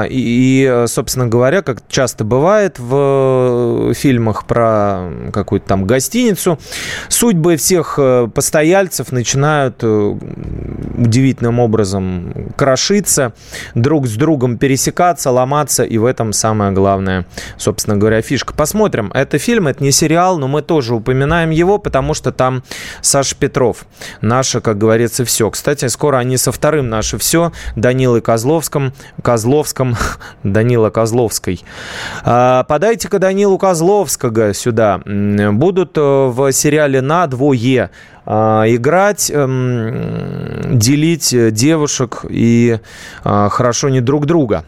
И, 0.09 0.83
собственно 0.87 1.27
говоря, 1.27 1.61
как 1.61 1.87
часто 1.87 2.23
бывает 2.23 2.79
в 2.79 3.93
фильмах 3.93 4.45
про 4.45 5.11
какую-то 5.31 5.67
там 5.67 5.85
гостиницу, 5.85 6.57
суть 7.09 7.37
судьбы 7.43 7.57
всех 7.57 7.95
э, 7.97 8.29
постояльцев 8.33 9.11
начинают 9.11 9.79
э, 9.81 10.15
удивительным 10.97 11.59
образом 11.59 12.53
крошиться, 12.55 13.33
друг 13.75 14.07
с 14.07 14.15
другом 14.15 14.57
пересекаться, 14.57 15.29
ломаться, 15.29 15.83
и 15.83 15.97
в 15.97 16.05
этом 16.05 16.31
самое 16.31 16.71
главное, 16.71 17.25
собственно 17.57 17.97
говоря, 17.97 18.21
фишка. 18.21 18.53
Посмотрим. 18.53 19.11
Это 19.13 19.39
фильм, 19.39 19.67
это 19.67 19.83
не 19.83 19.91
сериал, 19.91 20.37
но 20.37 20.47
мы 20.47 20.61
тоже 20.61 20.95
упоминаем 20.95 21.49
его, 21.49 21.79
потому 21.79 22.13
что 22.13 22.31
там 22.31 22.63
Саша 23.01 23.35
Петров. 23.35 23.85
Наше, 24.21 24.61
как 24.61 24.77
говорится, 24.77 25.25
все. 25.25 25.49
Кстати, 25.49 25.87
скоро 25.87 26.19
они 26.19 26.37
со 26.37 26.53
вторым 26.53 26.89
«Наше 26.89 27.17
все» 27.17 27.51
Данилой 27.75 28.21
Козловском, 28.21 28.93
Козловском, 29.21 29.97
Данила 30.43 30.91
Козловской. 30.91 31.61
А, 32.23 32.63
подайте-ка 32.63 33.19
Данилу 33.19 33.57
Козловского 33.57 34.53
сюда. 34.53 35.01
Будут 35.05 35.97
э, 35.97 36.01
в 36.01 36.53
сериале 36.53 37.01
«На» 37.01 37.22
двое 37.27 37.89
а, 38.25 38.63
играть, 38.67 39.31
эм, 39.33 40.77
делить 40.77 41.35
девушек 41.53 42.25
и 42.29 42.79
а, 43.23 43.49
хорошо 43.49 43.89
не 43.89 44.01
друг 44.01 44.25
друга. 44.25 44.65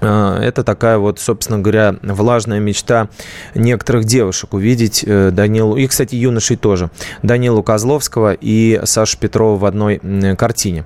А, 0.00 0.40
это 0.40 0.64
такая 0.64 0.98
вот, 0.98 1.18
собственно 1.20 1.58
говоря, 1.58 1.96
влажная 2.02 2.60
мечта 2.60 3.08
некоторых 3.54 4.04
девушек 4.04 4.54
увидеть 4.54 5.04
э, 5.06 5.30
Данилу, 5.30 5.76
и, 5.76 5.86
кстати, 5.86 6.14
юношей 6.14 6.56
тоже, 6.56 6.90
Данилу 7.22 7.62
Козловского 7.62 8.36
и 8.38 8.80
Сашу 8.84 9.18
Петрова 9.18 9.58
в 9.58 9.64
одной 9.64 10.00
картине. 10.36 10.84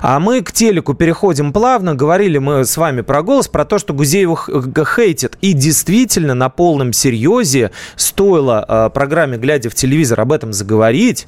А 0.00 0.20
мы 0.20 0.42
к 0.42 0.52
телеку 0.52 0.94
переходим 0.94 1.52
плавно. 1.52 1.94
Говорили 1.94 2.38
мы 2.38 2.64
с 2.64 2.76
вами 2.76 3.00
про 3.00 3.22
голос, 3.22 3.48
про 3.48 3.64
то, 3.64 3.78
что 3.78 3.94
Гузеева 3.94 4.36
хейтит. 4.84 5.36
И 5.40 5.52
действительно, 5.52 6.34
на 6.34 6.48
полном 6.48 6.92
серьезе 6.92 7.70
стоило 7.96 8.64
э, 8.68 8.90
программе 8.92 9.38
«Глядя 9.38 9.70
в 9.70 9.74
телевизор» 9.74 10.20
об 10.20 10.32
этом 10.32 10.52
заговорить, 10.52 11.26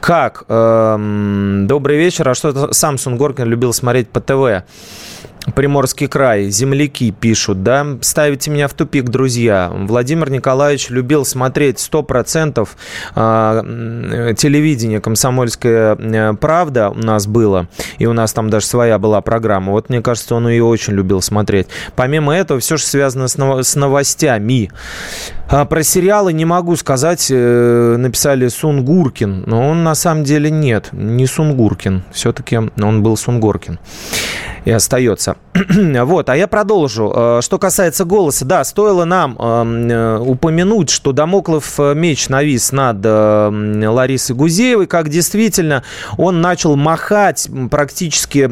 как 0.00 0.44
эм, 0.48 1.66
«Добрый 1.66 1.98
вечер», 1.98 2.28
а 2.28 2.34
что 2.34 2.72
Самсун 2.72 3.16
Горкин 3.16 3.46
любил 3.46 3.72
смотреть 3.72 4.08
по 4.08 4.20
ТВ. 4.20 4.64
Приморский 5.54 6.06
край, 6.06 6.50
земляки 6.50 7.10
пишут, 7.10 7.64
да, 7.64 7.84
ставите 8.00 8.48
меня 8.50 8.68
в 8.68 8.74
тупик, 8.74 9.04
друзья. 9.08 9.72
Владимир 9.74 10.30
Николаевич 10.30 10.88
любил 10.88 11.24
смотреть 11.24 11.78
100% 11.78 12.68
а, 13.16 13.62
телевидение 14.34 15.00
«Комсомольская 15.00 15.96
э, 15.96 16.34
правда» 16.34 16.90
у 16.90 16.98
нас 16.98 17.26
было, 17.26 17.66
и 17.98 18.06
у 18.06 18.12
нас 18.12 18.32
там 18.32 18.50
даже 18.50 18.66
своя 18.66 19.00
была 19.00 19.20
программа. 19.20 19.72
Вот, 19.72 19.88
мне 19.88 20.00
кажется, 20.00 20.36
он 20.36 20.48
ее 20.48 20.62
очень 20.62 20.92
любил 20.92 21.20
смотреть. 21.20 21.66
Помимо 21.96 22.34
этого, 22.36 22.60
все 22.60 22.76
же 22.76 22.84
связано 22.84 23.26
с 23.26 23.74
новостями. 23.74 24.70
А 25.52 25.66
про 25.66 25.82
сериалы 25.82 26.32
не 26.32 26.46
могу 26.46 26.76
сказать, 26.76 27.26
э, 27.30 27.96
написали 27.98 28.48
Сунгуркин, 28.48 29.44
но 29.44 29.68
он 29.68 29.84
на 29.84 29.94
самом 29.94 30.24
деле 30.24 30.50
нет, 30.50 30.88
не 30.92 31.26
Сунгуркин, 31.26 32.04
все-таки 32.10 32.56
он 32.56 33.02
был 33.02 33.18
Сунгоркин 33.18 33.78
и 34.64 34.70
остается. 34.70 35.36
вот, 36.04 36.30
а 36.30 36.36
я 36.38 36.46
продолжу. 36.46 37.12
Э, 37.14 37.40
что 37.42 37.58
касается 37.58 38.06
голоса, 38.06 38.46
да, 38.46 38.64
стоило 38.64 39.04
нам 39.04 39.36
эм, 39.38 39.90
э, 39.90 40.18
упомянуть, 40.20 40.88
что 40.88 41.12
Дамоклов 41.12 41.78
меч 41.78 42.30
навис 42.30 42.72
над 42.72 43.04
Ларисой 43.04 44.34
Гузеевой, 44.34 44.86
как 44.86 45.10
действительно 45.10 45.82
он 46.16 46.40
начал 46.40 46.76
махать 46.76 47.50
практически 47.70 48.48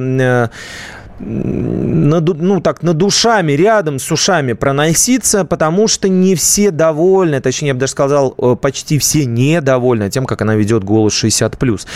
над, 1.20 2.40
ну, 2.40 2.60
так, 2.60 2.82
над 2.82 2.96
душами, 2.96 3.52
рядом 3.52 3.98
с 3.98 4.10
ушами 4.10 4.54
проноситься, 4.54 5.44
потому 5.44 5.86
что 5.86 6.08
не 6.08 6.34
все 6.34 6.70
довольны, 6.70 7.40
точнее, 7.40 7.68
я 7.68 7.74
бы 7.74 7.80
даже 7.80 7.92
сказал, 7.92 8.34
э, 8.38 8.56
почти 8.60 8.98
все 8.98 9.26
недовольны 9.26 10.08
тем, 10.10 10.24
как 10.24 10.40
она 10.40 10.54
ведет 10.54 10.82
голос 10.82 11.12
60+. 11.12 11.86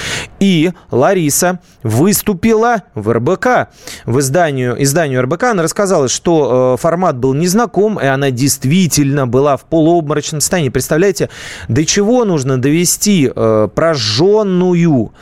И 0.41 0.73
Лариса 0.91 1.61
выступила 1.83 2.83
в 2.95 3.11
РБК. 3.11 3.71
В 4.05 4.21
изданию, 4.21 4.83
изданию 4.83 5.23
РБК 5.23 5.45
она 5.45 5.63
рассказала, 5.63 6.09
что 6.09 6.75
э, 6.75 6.81
формат 6.81 7.17
был 7.17 7.33
незнаком, 7.33 7.99
и 7.99 8.05
она 8.07 8.31
действительно 8.31 9.27
была 9.27 9.57
в 9.57 9.65
полуобморочном 9.65 10.41
состоянии. 10.43 10.69
Представляете, 10.69 11.31
до 11.69 11.85
чего 11.87 12.25
нужно 12.25 12.61
довести 12.61 13.31
э, 13.35 13.69
прожженную 13.75 15.13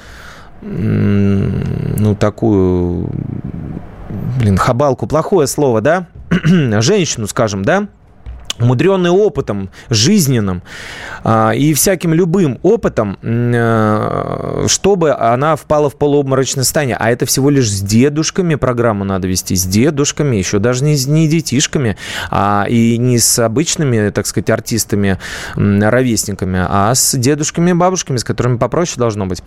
ну, 0.63 2.15
такую 2.15 3.11
блин, 4.39 4.57
хабалку, 4.57 5.07
плохое 5.07 5.47
слово, 5.47 5.81
да? 5.81 6.07
Женщину, 6.81 7.27
скажем, 7.27 7.65
да? 7.65 7.89
Умудренный 8.59 9.11
опытом 9.11 9.71
жизненным 9.89 10.63
а, 11.25 11.53
и 11.53 11.73
всяким 11.75 12.13
любым 12.15 12.59
опытом, 12.63 13.19
э, 13.23 14.65
чтобы 14.69 15.13
она 15.13 15.57
впала 15.57 15.89
в 15.91 15.97
полуобморочное 15.97 16.65
состояние. 16.65 16.97
А 16.99 17.11
это 17.11 17.27
всего 17.27 17.51
лишь 17.51 17.71
с 17.71 17.81
дедушками 17.81 18.55
программу 18.57 19.05
надо 19.05 19.29
вести, 19.29 19.57
с 19.57 19.65
дедушками, 19.65 20.37
еще 20.37 20.59
даже 20.59 20.85
не, 20.85 20.97
не 21.07 21.29
детишками, 21.29 21.97
а 22.31 22.67
и 22.69 22.99
не 22.99 23.19
с 23.19 23.39
обычными, 23.39 24.11
так 24.11 24.27
сказать, 24.27 24.51
артистами, 24.51 25.19
ровесниками, 25.57 26.65
а 26.69 26.95
с 26.95 27.17
дедушками 27.17 27.71
и 27.71 27.75
бабушками, 27.75 28.19
с 28.19 28.25
которыми 28.25 28.59
попроще 28.59 28.99
должно 28.99 29.27
быть. 29.27 29.43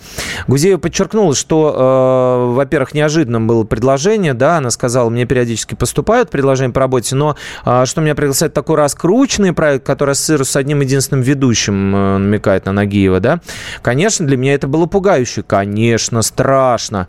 Гузеева 0.47 0.79
подчеркнула, 0.79 1.35
что, 1.35 2.47
э, 2.49 2.53
во-первых, 2.55 2.93
неожиданным 2.93 3.47
было 3.47 3.63
предложение, 3.63 4.33
да, 4.33 4.57
она 4.57 4.71
сказала, 4.71 5.09
мне 5.09 5.25
периодически 5.25 5.75
поступают 5.75 6.29
предложения 6.29 6.73
по 6.73 6.79
работе, 6.79 7.15
но 7.15 7.35
э, 7.65 7.85
что 7.85 8.01
меня 8.01 8.15
приглашает 8.15 8.53
такой 8.53 8.77
раз 8.77 8.94
раскрученный 8.95 9.53
проект, 9.53 9.85
который 9.85 10.11
ассоциируется 10.11 10.53
с 10.53 10.55
одним 10.55 10.79
единственным 10.79 11.21
ведущим, 11.21 11.95
э, 11.95 12.17
намекает 12.17 12.65
на 12.65 12.71
Нагиева, 12.71 13.19
да, 13.19 13.41
конечно, 13.81 14.25
для 14.25 14.37
меня 14.37 14.53
это 14.53 14.67
было 14.67 14.85
пугающе, 14.85 15.43
конечно, 15.43 16.21
страшно. 16.21 17.07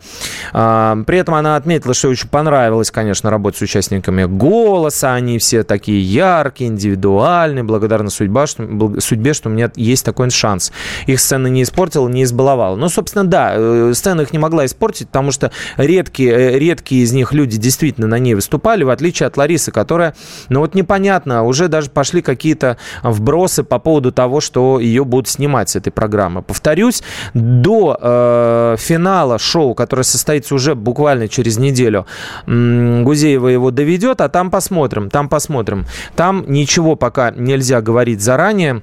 А, 0.53 0.97
при 1.05 1.19
этом 1.19 1.35
она 1.35 1.55
отметила, 1.55 1.93
что 1.93 2.09
очень 2.09 2.27
понравилось, 2.27 2.91
конечно, 2.91 3.29
работать 3.29 3.59
с 3.59 3.61
участниками 3.61 4.25
«Голоса», 4.25 5.13
они 5.13 5.39
все 5.39 5.63
такие 5.63 6.01
яркие, 6.01 6.69
индивидуальные, 6.69 7.63
благодарна 7.63 8.09
судьба, 8.09 8.47
что, 8.47 8.99
судьбе, 8.99 9.33
что 9.33 9.49
у 9.49 9.51
меня 9.51 9.71
есть 9.75 10.03
такой 10.03 10.29
шанс. 10.29 10.73
Их 11.05 11.19
сцена 11.21 11.47
не 11.47 11.63
испортила, 11.63 12.07
не 12.09 12.23
избаловала. 12.23 12.75
Ну, 12.75 12.89
собственно, 12.89 13.23
да, 13.23 13.53
э, 13.55 13.93
сцена 13.93 14.21
их 14.21 14.33
не 14.33 14.39
могла 14.39 14.65
испортить, 14.65 15.07
потому 15.07 15.31
что 15.31 15.51
редкие, 15.77 16.31
э, 16.31 16.59
редкие 16.59 17.03
из 17.03 17.13
них 17.13 17.33
люди 17.33 17.57
действительно 17.57 18.07
на 18.07 18.19
ней 18.19 18.35
выступали, 18.35 18.83
в 18.83 18.89
отличие 18.89 19.27
от 19.27 19.37
Ларисы, 19.37 19.71
которая, 19.71 20.15
ну 20.49 20.59
вот 20.59 20.75
непонятно, 20.75 21.43
уже 21.43 21.67
даже 21.67 21.76
пошли 21.85 22.21
какие-то 22.21 22.77
вбросы 23.03 23.63
по 23.63 23.79
поводу 23.79 24.11
того, 24.11 24.41
что 24.41 24.79
ее 24.79 25.05
будут 25.05 25.27
снимать 25.27 25.69
с 25.69 25.75
этой 25.75 25.91
программы. 25.91 26.41
Повторюсь, 26.41 27.03
до 27.33 27.97
э, 27.99 28.75
финала 28.79 29.39
шоу, 29.39 29.73
которое 29.73 30.03
состоится 30.03 30.55
уже 30.55 30.75
буквально 30.75 31.27
через 31.27 31.57
неделю, 31.57 32.05
Гузеева 32.45 33.47
его 33.47 33.71
доведет, 33.71 34.21
а 34.21 34.29
там 34.29 34.51
посмотрим, 34.51 35.09
там 35.09 35.29
посмотрим. 35.29 35.85
Там 36.15 36.45
ничего 36.47 36.95
пока 36.95 37.31
нельзя 37.31 37.81
говорить 37.81 38.21
заранее. 38.21 38.81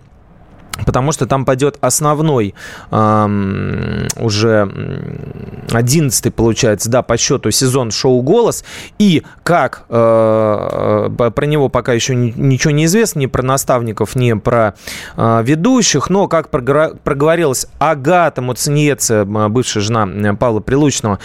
Потому 0.85 1.13
что 1.13 1.27
там 1.27 1.45
пойдет 1.45 1.79
основной 1.81 2.55
э, 2.91 4.07
уже 4.19 4.71
11 5.71 6.35
получается, 6.35 6.91
да, 6.91 7.03
по 7.03 7.17
счету 7.17 7.51
сезон 7.51 7.91
шоу 7.91 8.23
«Голос». 8.23 8.65
И 8.99 9.23
как 9.43 9.85
э, 9.89 11.09
э 11.19 11.31
про 11.31 11.47
него 11.47 11.69
пока 11.69 11.93
еще 11.93 12.15
ничего 12.15 12.73
не 12.73 12.87
известно, 12.87 13.21
ни 13.21 13.27
про 13.27 13.43
наставников, 13.43 14.15
ни 14.17 14.33
про 14.33 14.75
э, 15.17 15.43
ведущих, 15.45 16.11
но 16.11 16.29
как 16.29 16.51
проговорилась 16.51 17.67
Агата 17.79 18.43
Муциньеце, 18.43 19.25
бывшая 19.25 19.81
жена 19.81 20.35
Павла 20.35 20.61
Прилучного, 20.61 21.19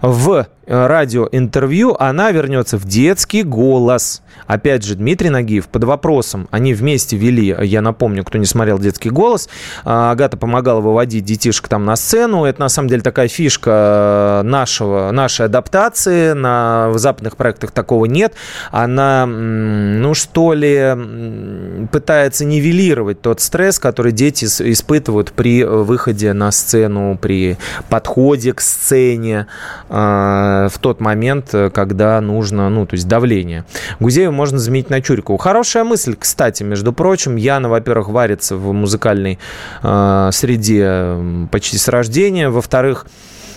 в 0.00 0.46
радиоинтервью, 0.66 2.00
она 2.02 2.30
вернется 2.30 2.78
в 2.78 2.84
детский 2.84 3.42
голос. 3.42 4.22
Опять 4.46 4.84
же, 4.84 4.94
Дмитрий 4.94 5.30
Нагиев 5.30 5.68
под 5.68 5.84
вопросом. 5.84 6.48
Они 6.50 6.74
вместе 6.74 7.16
вели, 7.16 7.56
я 7.62 7.82
напомню, 7.82 8.24
кто 8.24 8.38
не 8.38 8.46
смотрел 8.46 8.78
«Детский 8.82 9.10
голос», 9.10 9.48
а, 9.84 10.10
Агата 10.12 10.36
помогала 10.36 10.80
выводить 10.80 11.24
детишек 11.24 11.68
там 11.68 11.84
на 11.84 11.96
сцену. 11.96 12.44
Это, 12.44 12.60
на 12.60 12.68
самом 12.68 12.88
деле, 12.88 13.02
такая 13.02 13.28
фишка 13.28 14.42
нашего, 14.44 15.10
нашей 15.12 15.46
адаптации. 15.46 16.32
На, 16.32 16.90
в 16.90 16.98
западных 16.98 17.36
проектах 17.36 17.70
такого 17.70 18.04
нет. 18.06 18.34
Она, 18.70 19.26
ну, 19.26 20.14
что 20.14 20.52
ли, 20.52 21.88
пытается 21.90 22.44
нивелировать 22.44 23.20
тот 23.20 23.40
стресс, 23.40 23.78
который 23.78 24.12
дети 24.12 24.44
испытывают 24.44 25.32
при 25.32 25.64
выходе 25.64 26.32
на 26.32 26.50
сцену, 26.52 27.18
при 27.20 27.56
подходе 27.88 28.52
к 28.52 28.60
сцене 28.60 29.46
а, 29.88 30.68
в 30.68 30.78
тот 30.78 31.00
момент, 31.00 31.54
когда 31.72 32.20
нужно, 32.20 32.68
ну, 32.68 32.86
то 32.86 32.94
есть 32.94 33.08
давление. 33.08 33.64
Гузеева 34.00 34.32
можно 34.32 34.58
заменить 34.58 34.90
на 34.90 35.00
Чурикову. 35.00 35.38
Хорошая 35.38 35.84
мысль, 35.84 36.16
кстати, 36.18 36.62
между 36.62 36.92
прочим. 36.92 37.36
Яна, 37.36 37.68
во-первых, 37.68 38.08
варится 38.08 38.56
в 38.56 38.71
музыкальной 38.72 39.38
э, 39.82 40.30
среде 40.32 41.16
почти 41.50 41.78
с 41.78 41.88
рождения. 41.88 42.48
Во-вторых, 42.48 43.06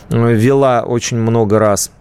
вела 0.10 0.84
очень 0.84 1.18
много 1.18 1.60
раз 1.60 1.92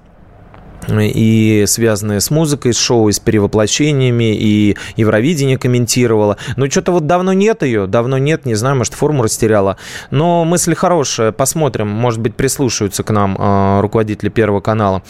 и 0.88 1.64
связанные 1.66 2.20
с 2.20 2.30
музыкой, 2.30 2.72
с 2.72 2.78
шоу, 2.78 3.08
и 3.08 3.12
с 3.12 3.20
перевоплощениями, 3.20 4.34
и 4.34 4.76
Евровидение 4.96 5.58
комментировала. 5.58 6.36
Но 6.56 6.68
что-то 6.68 6.92
вот 6.92 7.06
давно 7.06 7.32
нет 7.32 7.62
ее, 7.62 7.86
давно 7.86 8.18
нет, 8.18 8.46
не 8.46 8.54
знаю, 8.54 8.76
может, 8.76 8.94
форму 8.94 9.22
растеряла. 9.22 9.76
Но 10.10 10.44
мысль 10.44 10.74
хорошая, 10.74 11.32
посмотрим, 11.32 11.88
может 11.88 12.20
быть, 12.20 12.34
прислушаются 12.34 13.02
к 13.02 13.10
нам 13.10 13.36
э, 13.38 13.80
руководители 13.80 14.28
Первого 14.28 14.60
канала. 14.60 15.02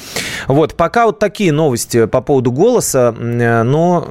Вот, 0.46 0.74
пока 0.74 1.06
вот 1.06 1.18
такие 1.18 1.52
новости 1.52 2.06
по 2.06 2.20
поводу 2.20 2.52
голоса, 2.52 3.12
но 3.12 4.06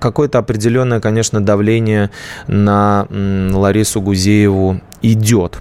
какое-то 0.00 0.38
определенное, 0.38 1.00
конечно, 1.00 1.40
давление 1.40 2.10
на 2.46 3.06
Ларису 3.10 4.00
Гузееву 4.00 4.80
идет. 5.02 5.60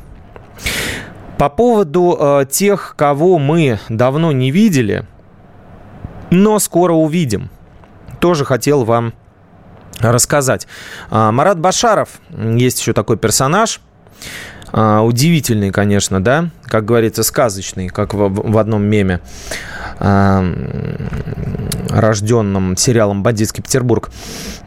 По 1.38 1.50
поводу 1.50 2.18
э, 2.20 2.46
тех, 2.50 2.96
кого 2.98 3.38
мы 3.38 3.80
давно 3.90 4.32
не 4.32 4.50
видели– 4.50 5.06
но 6.32 6.60
скоро 6.60 6.94
увидим. 6.94 7.50
Тоже 8.20 8.46
хотел 8.46 8.84
вам 8.84 9.14
рассказать. 10.00 10.68
А, 11.10 11.32
Марат 11.32 11.60
Башаров, 11.60 12.20
есть 12.30 12.80
еще 12.80 12.94
такой 12.94 13.18
персонаж, 13.18 13.82
а, 14.72 15.02
удивительный, 15.02 15.72
конечно, 15.72 16.24
да, 16.24 16.50
как 16.68 16.86
говорится, 16.86 17.24
сказочный, 17.24 17.90
как 17.90 18.14
в, 18.14 18.30
в 18.30 18.58
одном 18.58 18.84
меме, 18.84 19.22
э, 20.00 20.98
рожденном 21.90 22.78
сериалом 22.78 23.24
«Бандитский 23.24 23.64
Петербург». 23.64 24.12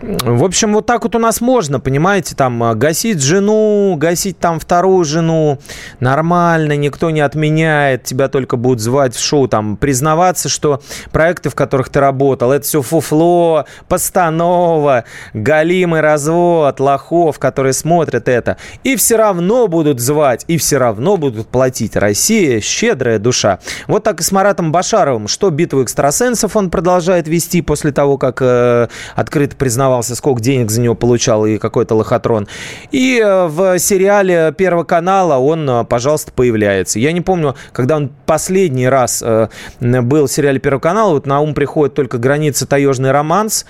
В 0.01 0.45
общем, 0.45 0.73
вот 0.73 0.87
так 0.87 1.05
вот 1.05 1.15
у 1.15 1.19
нас 1.19 1.43
можно, 1.43 1.79
понимаете, 1.79 2.35
там 2.35 2.63
а, 2.63 2.75
гасить 2.75 3.21
жену, 3.21 3.97
гасить 3.99 4.39
там 4.39 4.59
вторую 4.59 5.05
жену, 5.05 5.59
нормально, 6.01 6.75
никто 6.75 7.11
не 7.11 7.21
отменяет, 7.21 8.05
тебя 8.05 8.29
только 8.29 8.57
будут 8.57 8.81
звать 8.81 9.15
в 9.15 9.21
шоу, 9.23 9.47
там, 9.47 9.77
признаваться, 9.77 10.49
что 10.49 10.81
проекты, 11.13 11.51
в 11.51 11.55
которых 11.55 11.91
ты 11.91 12.01
работал, 12.01 12.51
это 12.51 12.65
все 12.65 12.81
фуфло, 12.81 13.67
постанова, 13.89 15.05
галимый 15.35 16.01
развод, 16.01 16.81
лохов, 16.81 17.39
которые 17.39 17.75
смотрят 17.75 18.27
это, 18.27 18.57
и 18.85 18.97
все 18.97 19.17
равно 19.17 19.69
будут 19.69 20.01
звать, 20.01 20.47
и 20.49 20.57
все 20.57 20.79
равно 20.79 21.19
будут 21.19 21.49
платить 21.49 21.89
победить. 21.90 21.96
Россия– 21.96 22.61
щедрая 22.62 23.18
душа. 23.18 23.59
Вот 23.87 24.05
так 24.05 24.20
и 24.20 24.22
с 24.22 24.33
Маратом 24.33 24.72
Башаровым. 24.72 25.29
Что 25.29 25.50
битву 25.50 25.83
экстрасенсов 25.83 26.57
он 26.57 26.70
продолжает 26.70 27.29
вести 27.29 27.62
после 27.62 27.92
того, 27.92 28.18
как 28.18 28.40
э, 28.42 28.88
открыто 29.16 29.57
признавался, 29.57 30.14
сколько 30.14 30.40
денег 30.40 30.70
за 30.70 30.81
него 30.81 30.94
получал 30.94 31.46
и 31.46 31.59
какой-то 31.59 31.94
лохотрон. 31.94 32.46
И 32.92 33.20
э, 33.22 33.46
в 33.46 33.79
сериале 33.79 34.55
Первого 34.57 34.85
канала 34.85 35.38
он, 35.38 35.68
э, 35.68 35.85
пожалуйста, 35.85 36.33
появляется. 36.33 36.98
Я 36.98 37.12
не 37.12 37.20
помню, 37.20 37.55
когда 37.72 37.96
он 37.96 38.11
последний 38.26 38.88
раз 38.88 39.22
э, 39.24 39.48
был 39.81 40.26
в 40.26 40.33
сериале 40.33 40.59
Первого 40.59 40.81
канала, 40.81 41.11
вот 41.12 41.26
на 41.26 41.40
ум 41.40 41.55
приходит 41.55 41.94
только 41.94 42.18
«Граница 42.18 42.66
таежный 42.66 43.11
романс», 43.11 43.66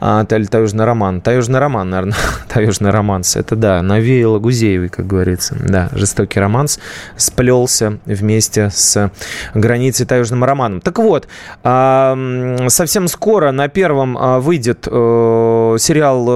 а, 0.00 0.24
таежный 0.24 0.84
роман. 0.84 1.20
Таежный 1.20 1.58
роман, 1.58 1.90
наверное. 1.90 2.16
таежный 2.48 2.90
романс. 2.90 3.36
Это 3.36 3.56
да, 3.56 3.82
навеяло 3.82 4.38
Гузеевой, 4.38 4.88
как 4.88 5.06
говорится. 5.06 5.56
Да, 5.60 5.88
жестокий 5.92 6.40
романс 6.40 6.78
сплелся 7.16 7.98
вместе 8.06 8.70
с 8.70 9.10
границей 9.54 10.06
таежным 10.06 10.44
романом. 10.44 10.80
Так 10.80 10.98
вот, 10.98 11.28
совсем 11.62 13.08
скоро 13.08 13.50
на 13.50 13.68
первом 13.68 14.16
а, 14.18 14.40
выйдет 14.40 14.86
э, 14.86 15.76
сериал 15.78 16.26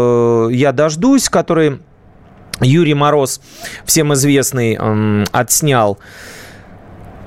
э, 0.49 0.53
«Я 0.53 0.73
дождусь», 0.73 1.29
который 1.29 1.81
Юрий 2.61 2.95
Мороз, 2.95 3.41
всем 3.85 4.13
известный, 4.15 4.79
отснял 5.33 5.99
а, 5.99 6.42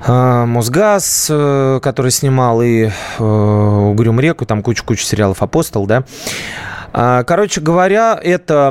Мосгаз, 0.08 1.28
э, 1.30 1.80
который 1.82 2.12
снимал, 2.12 2.62
и 2.62 2.90
э, 2.90 3.24
Угрюм 3.24 4.20
реку, 4.20 4.46
там 4.46 4.62
куча-куча 4.62 5.04
сериалов 5.04 5.42
«Апостол», 5.42 5.88
да. 5.88 6.04
А, 6.98 7.24
короче 7.24 7.60
говоря, 7.60 8.18
это, 8.24 8.68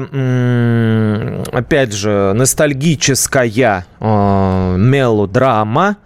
опять 1.52 1.92
же, 1.92 2.32
ностальгическая 2.34 3.84
э, 4.00 4.76
мелодрама, 4.78 5.96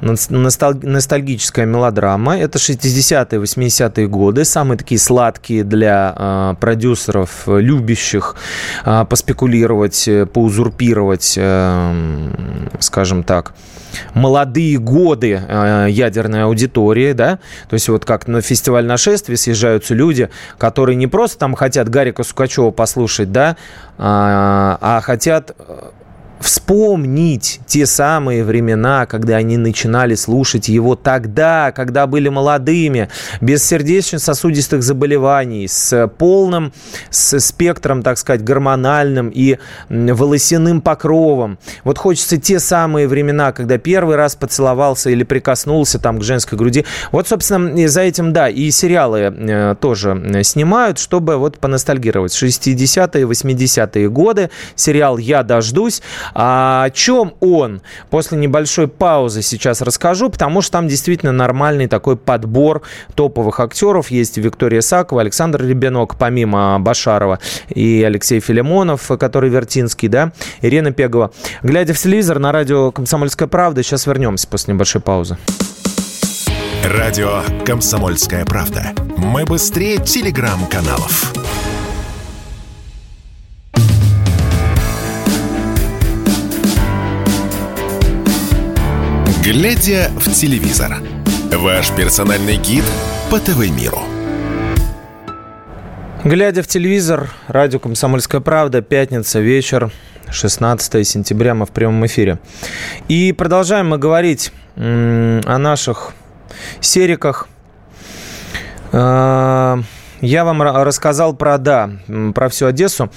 ностальгическая 0.00 1.64
мелодрама. 1.64 2.36
Это 2.38 2.58
60-е, 2.58 3.40
80-е 3.40 4.06
годы, 4.08 4.44
самые 4.44 4.76
такие 4.76 4.98
сладкие 4.98 5.64
для 5.64 6.14
э, 6.16 6.54
продюсеров, 6.60 7.44
любящих 7.46 8.36
э, 8.84 9.06
поспекулировать, 9.08 10.08
поузурпировать, 10.32 11.34
э, 11.38 12.30
скажем 12.80 13.22
так, 13.22 13.54
молодые 14.14 14.78
годы 14.78 15.42
э, 15.46 15.86
ядерной 15.90 16.44
аудитории, 16.44 17.12
да, 17.12 17.38
то 17.68 17.74
есть 17.74 17.88
вот 17.88 18.04
как 18.04 18.26
на 18.28 18.40
фестиваль 18.40 18.86
нашествия 18.86 19.36
съезжаются 19.36 19.94
люди, 19.94 20.30
которые 20.58 20.96
не 20.96 21.06
просто 21.06 21.38
там 21.38 21.54
хотят 21.54 21.88
Гарика 21.88 22.22
Сукачева 22.22 22.70
послушать, 22.70 23.32
да, 23.32 23.56
а, 23.98 24.78
а 24.80 25.00
хотят 25.00 25.54
вспомнить 26.44 27.60
те 27.66 27.86
самые 27.86 28.44
времена, 28.44 29.06
когда 29.06 29.36
они 29.36 29.56
начинали 29.56 30.14
слушать 30.14 30.68
его 30.68 30.94
тогда, 30.94 31.72
когда 31.72 32.06
были 32.06 32.28
молодыми, 32.28 33.08
без 33.40 33.64
сердечно-сосудистых 33.64 34.82
заболеваний, 34.82 35.66
с 35.66 36.06
полным 36.18 36.74
с 37.08 37.40
спектром, 37.40 38.02
так 38.02 38.18
сказать, 38.18 38.44
гормональным 38.44 39.30
и 39.30 39.56
волосяным 39.88 40.82
покровом. 40.82 41.58
Вот 41.82 41.96
хочется 41.96 42.36
те 42.36 42.60
самые 42.60 43.08
времена, 43.08 43.52
когда 43.52 43.78
первый 43.78 44.16
раз 44.16 44.36
поцеловался 44.36 45.08
или 45.08 45.24
прикоснулся 45.24 45.98
там 45.98 46.18
к 46.18 46.22
женской 46.22 46.58
груди. 46.58 46.84
Вот, 47.10 47.26
собственно, 47.26 47.88
за 47.88 48.02
этим, 48.02 48.34
да, 48.34 48.50
и 48.50 48.70
сериалы 48.70 49.18
э, 49.20 49.76
тоже 49.80 50.42
снимают, 50.42 50.98
чтобы 50.98 51.38
вот 51.38 51.58
поностальгировать. 51.58 52.32
60-е, 52.32 53.24
80-е 53.24 54.10
годы. 54.10 54.50
Сериал 54.74 55.16
«Я 55.16 55.42
дождусь». 55.42 56.02
А 56.34 56.84
о 56.84 56.90
чем 56.90 57.34
он? 57.40 57.80
После 58.10 58.36
небольшой 58.36 58.88
паузы 58.88 59.40
сейчас 59.42 59.80
расскажу, 59.80 60.30
потому 60.30 60.60
что 60.60 60.72
там 60.72 60.88
действительно 60.88 61.32
нормальный 61.32 61.86
такой 61.86 62.16
подбор 62.16 62.82
топовых 63.14 63.60
актеров. 63.60 64.10
Есть 64.10 64.36
Виктория 64.36 64.80
Сакова, 64.80 65.20
Александр 65.20 65.64
Ребенок, 65.64 66.16
помимо 66.18 66.78
Башарова, 66.80 67.38
и 67.68 68.02
Алексей 68.04 68.40
Филимонов, 68.40 69.10
который 69.18 69.48
Вертинский, 69.50 70.08
да, 70.08 70.32
Ирина 70.60 70.90
Пегова. 70.92 71.30
Глядя 71.62 71.94
в 71.94 71.98
телевизор 71.98 72.38
на 72.38 72.52
радио 72.52 72.90
«Комсомольская 72.90 73.48
правда», 73.48 73.82
сейчас 73.82 74.06
вернемся 74.06 74.48
после 74.48 74.74
небольшой 74.74 75.00
паузы. 75.00 75.38
Радио 76.84 77.42
«Комсомольская 77.64 78.44
правда». 78.44 78.92
Мы 79.16 79.44
быстрее 79.44 79.98
телеграм-каналов. 79.98 81.43
Глядя 89.44 90.10
в 90.16 90.32
телевизор. 90.32 91.02
Ваш 91.52 91.90
персональный 91.94 92.56
гид 92.56 92.82
по 93.30 93.38
ТВ-миру. 93.38 94.00
Глядя 96.24 96.62
в 96.62 96.66
телевизор, 96.66 97.30
радио 97.46 97.78
«Комсомольская 97.78 98.40
правда», 98.40 98.80
пятница, 98.80 99.40
вечер, 99.40 99.92
16 100.30 101.06
сентября 101.06 101.54
мы 101.54 101.66
в 101.66 101.72
прямом 101.72 102.06
эфире. 102.06 102.38
И 103.08 103.34
продолжаем 103.34 103.90
мы 103.90 103.98
говорить 103.98 104.50
о 104.76 105.58
наших 105.58 106.14
сериках. 106.80 107.46
А, 110.20 110.24
я 110.24 110.44
вам 110.44 110.62
рассказал 110.62 111.34
про, 111.34 111.58
да, 111.58 111.90
про 112.34 112.48
всю 112.48 112.66
Одессу. 112.66 113.10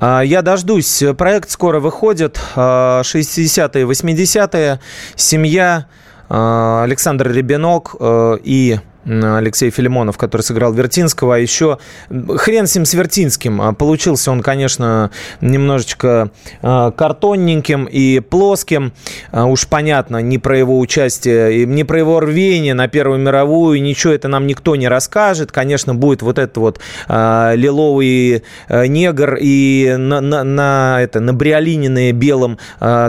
А, 0.00 0.22
я 0.22 0.42
дождусь. 0.42 1.02
Проект 1.16 1.50
скоро 1.50 1.80
выходит. 1.80 2.40
60-е, 2.56 3.84
а, 3.84 3.86
80-е. 3.86 4.80
Семья 5.16 5.86
Александр 6.28 7.30
Ребенок 7.30 7.94
и 8.42 8.78
Алексей 9.06 9.70
Филимонов, 9.70 10.16
который 10.16 10.42
сыграл 10.42 10.72
Вертинского, 10.72 11.36
а 11.36 11.38
еще 11.38 11.78
хрен 12.08 12.66
с 12.66 12.74
ним 12.74 12.84
с 12.84 12.94
Вертинским. 12.94 13.60
А 13.60 13.72
получился 13.72 14.30
он, 14.30 14.42
конечно, 14.42 15.10
немножечко 15.40 16.30
а, 16.62 16.90
картонненьким 16.90 17.84
и 17.84 18.20
плоским. 18.20 18.92
А, 19.30 19.46
уж 19.46 19.66
понятно, 19.66 20.18
не 20.18 20.38
про 20.38 20.58
его 20.58 20.78
участие, 20.78 21.66
не 21.66 21.84
про 21.84 21.98
его 21.98 22.20
рвение 22.20 22.74
на 22.74 22.88
Первую 22.88 23.18
мировую, 23.18 23.82
ничего 23.82 24.12
это 24.12 24.28
нам 24.28 24.46
никто 24.46 24.76
не 24.76 24.88
расскажет. 24.88 25.52
Конечно, 25.52 25.94
будет 25.94 26.22
вот 26.22 26.38
этот 26.38 26.56
вот 26.56 26.80
лиловый 27.08 28.42
негр 28.68 29.38
и 29.40 29.94
на, 29.98 30.20
на, 30.20 30.44
на, 30.44 31.02
это, 31.02 31.20
набриолиненные 31.20 32.12
белым 32.12 32.58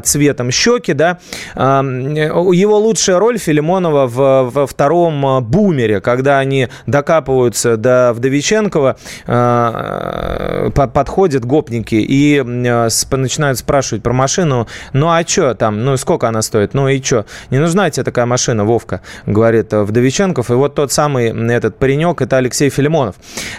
цветом 0.04 0.52
щеки, 0.52 0.94
да. 0.94 1.20
Его 1.56 2.78
лучшая 2.80 3.20
роль 3.20 3.38
Филимонова 3.38 4.08
в, 4.08 4.50
во 4.52 4.68
втором 4.68 5.44
«Буме», 5.44 5.85
примере, 5.86 6.02
когда 6.02 6.40
они 6.40 6.68
докапываются 6.88 7.78
до 7.78 8.14
Вдовиченкова, 8.14 8.98
э, 9.28 10.70
подходят 10.74 11.46
гопники 11.46 11.96
и 11.96 12.40
э, 12.40 12.90
начинают 13.12 13.60
спрашивать 13.60 14.04
про 14.04 14.14
машину. 14.14 14.68
Ну 14.94 15.08
а 15.08 15.24
что 15.26 15.54
там? 15.54 15.84
Ну 15.84 15.98
сколько 15.98 16.28
она 16.28 16.42
стоит? 16.42 16.74
Ну 16.74 16.88
и 16.88 17.02
что? 17.02 17.26
Не 17.52 17.60
нужна 17.60 17.90
тебе 17.90 18.04
такая 18.04 18.26
машина, 18.26 18.66
Вовка, 18.66 19.02
говорит 19.26 19.74
Вдовиченков. 19.74 20.50
И 20.50 20.54
вот 20.54 20.76
тот 20.76 20.92
самый 20.92 21.28
этот 21.54 21.78
паренек, 21.78 22.22
это 22.22 22.38
Алексей 22.38 22.70
Филимонов. 22.70 23.16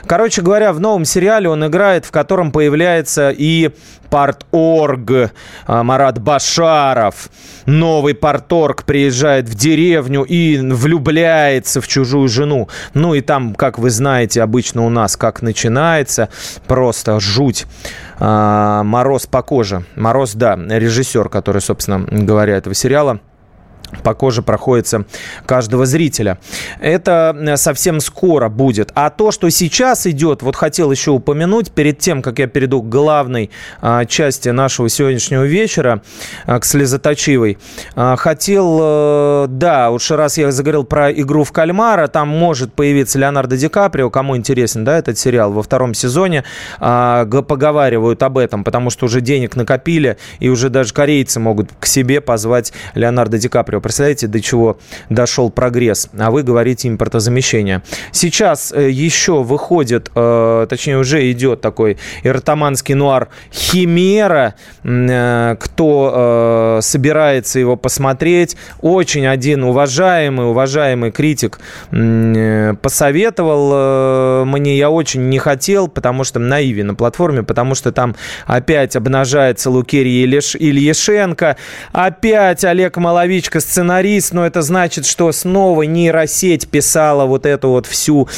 Короче 0.06 0.42
говоря, 0.42 0.72
в 0.72 0.80
новом 0.80 1.04
сериале 1.04 1.48
он 1.48 1.64
играет, 1.66 2.04
в 2.04 2.10
котором 2.10 2.50
появляется 2.50 3.30
и 3.30 3.70
Парторг 4.10 5.32
Марат 5.66 6.20
Башаров. 6.20 7.28
Новый 7.66 8.14
Парторг 8.14 8.84
приезжает 8.84 9.48
в 9.48 9.54
деревню 9.54 10.22
и 10.22 10.58
влюбляется 10.58 11.80
в 11.80 11.88
чужую 11.88 12.15
жену. 12.28 12.68
Ну 12.94 13.14
и 13.14 13.20
там, 13.20 13.54
как 13.54 13.78
вы 13.78 13.90
знаете, 13.90 14.42
обычно 14.42 14.84
у 14.84 14.90
нас 14.90 15.16
как 15.16 15.42
начинается, 15.42 16.28
просто 16.66 17.20
жуть. 17.20 17.66
А, 18.18 18.82
мороз 18.82 19.26
по 19.26 19.42
коже. 19.42 19.84
Мороз, 19.94 20.34
да, 20.34 20.56
режиссер, 20.56 21.28
который, 21.28 21.60
собственно 21.60 22.00
говоря, 22.00 22.56
этого 22.56 22.74
сериала 22.74 23.20
по 24.02 24.14
коже 24.14 24.42
проходится 24.42 25.04
каждого 25.46 25.86
зрителя. 25.86 26.38
Это 26.80 27.36
э, 27.38 27.56
совсем 27.56 28.00
скоро 28.00 28.48
будет. 28.48 28.90
А 28.94 29.10
то, 29.10 29.30
что 29.30 29.48
сейчас 29.50 30.06
идет, 30.06 30.42
вот 30.42 30.56
хотел 30.56 30.90
еще 30.90 31.10
упомянуть, 31.10 31.70
перед 31.72 31.98
тем, 31.98 32.22
как 32.22 32.38
я 32.38 32.46
перейду 32.46 32.82
к 32.82 32.88
главной 32.88 33.50
а, 33.80 34.04
части 34.04 34.48
нашего 34.48 34.88
сегодняшнего 34.88 35.44
вечера, 35.44 36.02
а, 36.46 36.58
к 36.60 36.64
слезоточивой, 36.64 37.58
а, 37.94 38.16
хотел, 38.16 38.78
а, 38.80 39.46
да, 39.48 39.90
уж 39.90 40.10
раз 40.10 40.38
я 40.38 40.50
заговорил 40.52 40.84
про 40.84 41.12
игру 41.12 41.44
в 41.44 41.52
кальмара, 41.52 42.08
там 42.08 42.28
может 42.28 42.72
появиться 42.72 43.18
Леонардо 43.18 43.56
Ди 43.56 43.68
Каприо, 43.68 44.10
кому 44.10 44.36
интересен, 44.36 44.84
да, 44.84 44.98
этот 44.98 45.18
сериал, 45.18 45.52
во 45.52 45.62
втором 45.62 45.94
сезоне 45.94 46.44
а, 46.78 47.24
поговаривают 47.26 48.22
об 48.22 48.38
этом, 48.38 48.64
потому 48.64 48.90
что 48.90 49.06
уже 49.06 49.20
денег 49.20 49.56
накопили, 49.56 50.16
и 50.38 50.48
уже 50.48 50.70
даже 50.70 50.92
корейцы 50.92 51.40
могут 51.40 51.70
к 51.78 51.86
себе 51.86 52.20
позвать 52.20 52.72
Леонардо 52.94 53.38
Ди 53.38 53.48
Каприо. 53.48 53.75
Представляете, 53.80 54.26
до 54.26 54.40
чего 54.40 54.78
дошел 55.10 55.50
прогресс? 55.50 56.08
А 56.18 56.30
вы 56.30 56.42
говорите 56.42 56.88
импортозамещение. 56.88 57.82
Сейчас 58.12 58.72
э, 58.72 58.90
еще 58.90 59.42
выходит, 59.42 60.10
э, 60.14 60.66
точнее 60.68 60.98
уже 60.98 61.30
идет 61.30 61.60
такой 61.60 61.98
эротоманский 62.22 62.94
нуар 62.94 63.28
«Химера». 63.52 64.54
Э, 64.84 65.56
кто 65.58 66.78
собирается 66.82 67.58
его 67.58 67.76
посмотреть, 67.76 68.56
очень 68.80 69.26
один 69.26 69.64
уважаемый, 69.64 70.46
уважаемый 70.46 71.10
критик 71.10 71.58
посоветовал 71.90 74.44
мне. 74.44 74.76
Я 74.76 74.90
очень 74.90 75.28
не 75.28 75.38
хотел, 75.38 75.88
потому 75.88 76.24
что 76.24 76.38
на 76.38 76.62
Иви, 76.62 76.82
на 76.82 76.94
платформе, 76.94 77.42
потому 77.42 77.74
что 77.74 77.92
там 77.92 78.14
опять 78.46 78.96
обнажается 78.96 79.70
Лукерия 79.70 80.24
Ильяшенко, 80.24 81.56
опять 81.92 82.64
Олег 82.64 82.96
Маловичка 82.96 83.60
сценарист, 83.66 84.32
но 84.32 84.46
это 84.46 84.62
значит, 84.62 85.06
что 85.06 85.30
снова 85.32 85.82
нейросеть 85.82 86.68
писала 86.68 87.24
вот 87.26 87.46
эту 87.46 87.70
вот 87.70 87.86
всю 87.86 88.28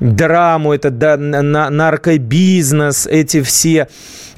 драму, 0.00 0.72
это 0.72 0.90
да, 0.90 1.16
на, 1.16 1.70
наркобизнес, 1.70 3.06
эти 3.06 3.42
все 3.42 3.88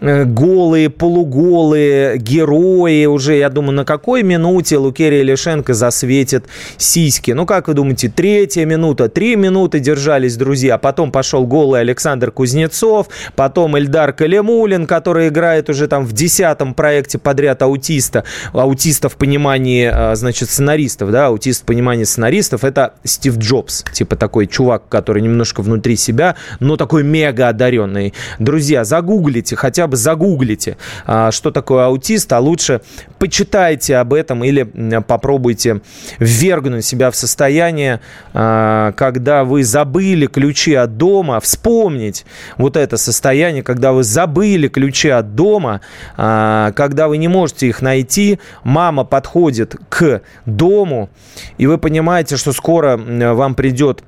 Э, 0.00 0.24
голые, 0.24 0.88
полуголые 0.88 2.16
герои 2.16 3.04
уже, 3.04 3.36
я 3.36 3.50
думаю, 3.50 3.72
на 3.72 3.84
какой 3.84 4.22
минуте 4.22 4.78
Лукерия 4.78 5.22
Лишенко 5.22 5.74
засветит 5.74 6.46
сиськи. 6.78 7.32
Ну, 7.32 7.44
как 7.44 7.68
вы 7.68 7.74
думаете, 7.74 8.08
третья 8.08 8.64
минута, 8.64 9.08
три 9.08 9.36
минуты 9.36 9.78
держались 9.78 10.36
друзья, 10.36 10.78
потом 10.78 11.12
пошел 11.12 11.46
голый 11.46 11.82
Александр 11.82 12.30
Кузнецов, 12.30 13.08
потом 13.36 13.76
Эльдар 13.76 14.12
Калимулин, 14.14 14.86
который 14.86 15.28
играет 15.28 15.68
уже 15.68 15.86
там 15.86 16.06
в 16.06 16.12
десятом 16.12 16.72
проекте 16.72 17.18
подряд 17.18 17.60
аутиста, 17.60 18.24
аутиста 18.52 19.10
в 19.10 19.16
понимании, 19.16 19.90
э, 19.92 20.16
значит, 20.16 20.48
сценаристов, 20.48 21.10
да, 21.10 21.26
аутист 21.26 21.62
в 21.62 21.66
понимании 21.66 22.04
сценаристов, 22.04 22.64
это 22.64 22.94
Стив 23.04 23.36
Джобс, 23.36 23.84
типа 23.92 24.16
такой 24.16 24.46
чувак, 24.46 24.84
который 24.88 25.20
немножко 25.20 25.49
внутри 25.58 25.96
себя, 25.96 26.36
но 26.58 26.76
такой 26.76 27.02
мега 27.02 27.48
одаренный. 27.48 28.14
Друзья, 28.38 28.84
загуглите 28.84 29.56
хотя 29.56 29.86
бы 29.86 29.90
бы 29.90 29.96
загуглите, 29.96 30.78
а, 31.04 31.30
что 31.30 31.50
такое 31.50 31.84
аутист, 31.84 32.32
а 32.32 32.38
лучше 32.38 32.80
почитайте 33.18 33.96
об 33.96 34.14
этом 34.14 34.42
или 34.44 34.62
попробуйте 35.06 35.82
ввергнуть 36.18 36.84
себя 36.84 37.10
в 37.10 37.16
состояние, 37.16 38.00
а, 38.32 38.92
когда 38.92 39.44
вы 39.44 39.64
забыли 39.64 40.26
ключи 40.26 40.74
от 40.74 40.96
дома, 40.96 41.40
вспомнить 41.40 42.24
вот 42.56 42.76
это 42.76 42.96
состояние, 42.96 43.62
когда 43.62 43.92
вы 43.92 44.04
забыли 44.04 44.68
ключи 44.68 45.08
от 45.08 45.34
дома, 45.34 45.80
а, 46.16 46.72
когда 46.72 47.08
вы 47.08 47.18
не 47.18 47.28
можете 47.28 47.66
их 47.66 47.82
найти, 47.82 48.38
мама 48.62 49.04
подходит 49.04 49.76
к 49.88 50.22
дому, 50.46 51.10
и 51.58 51.66
вы 51.66 51.76
понимаете, 51.78 52.36
что 52.36 52.52
скоро 52.52 52.96
вам 52.96 53.54
придет 53.54 54.04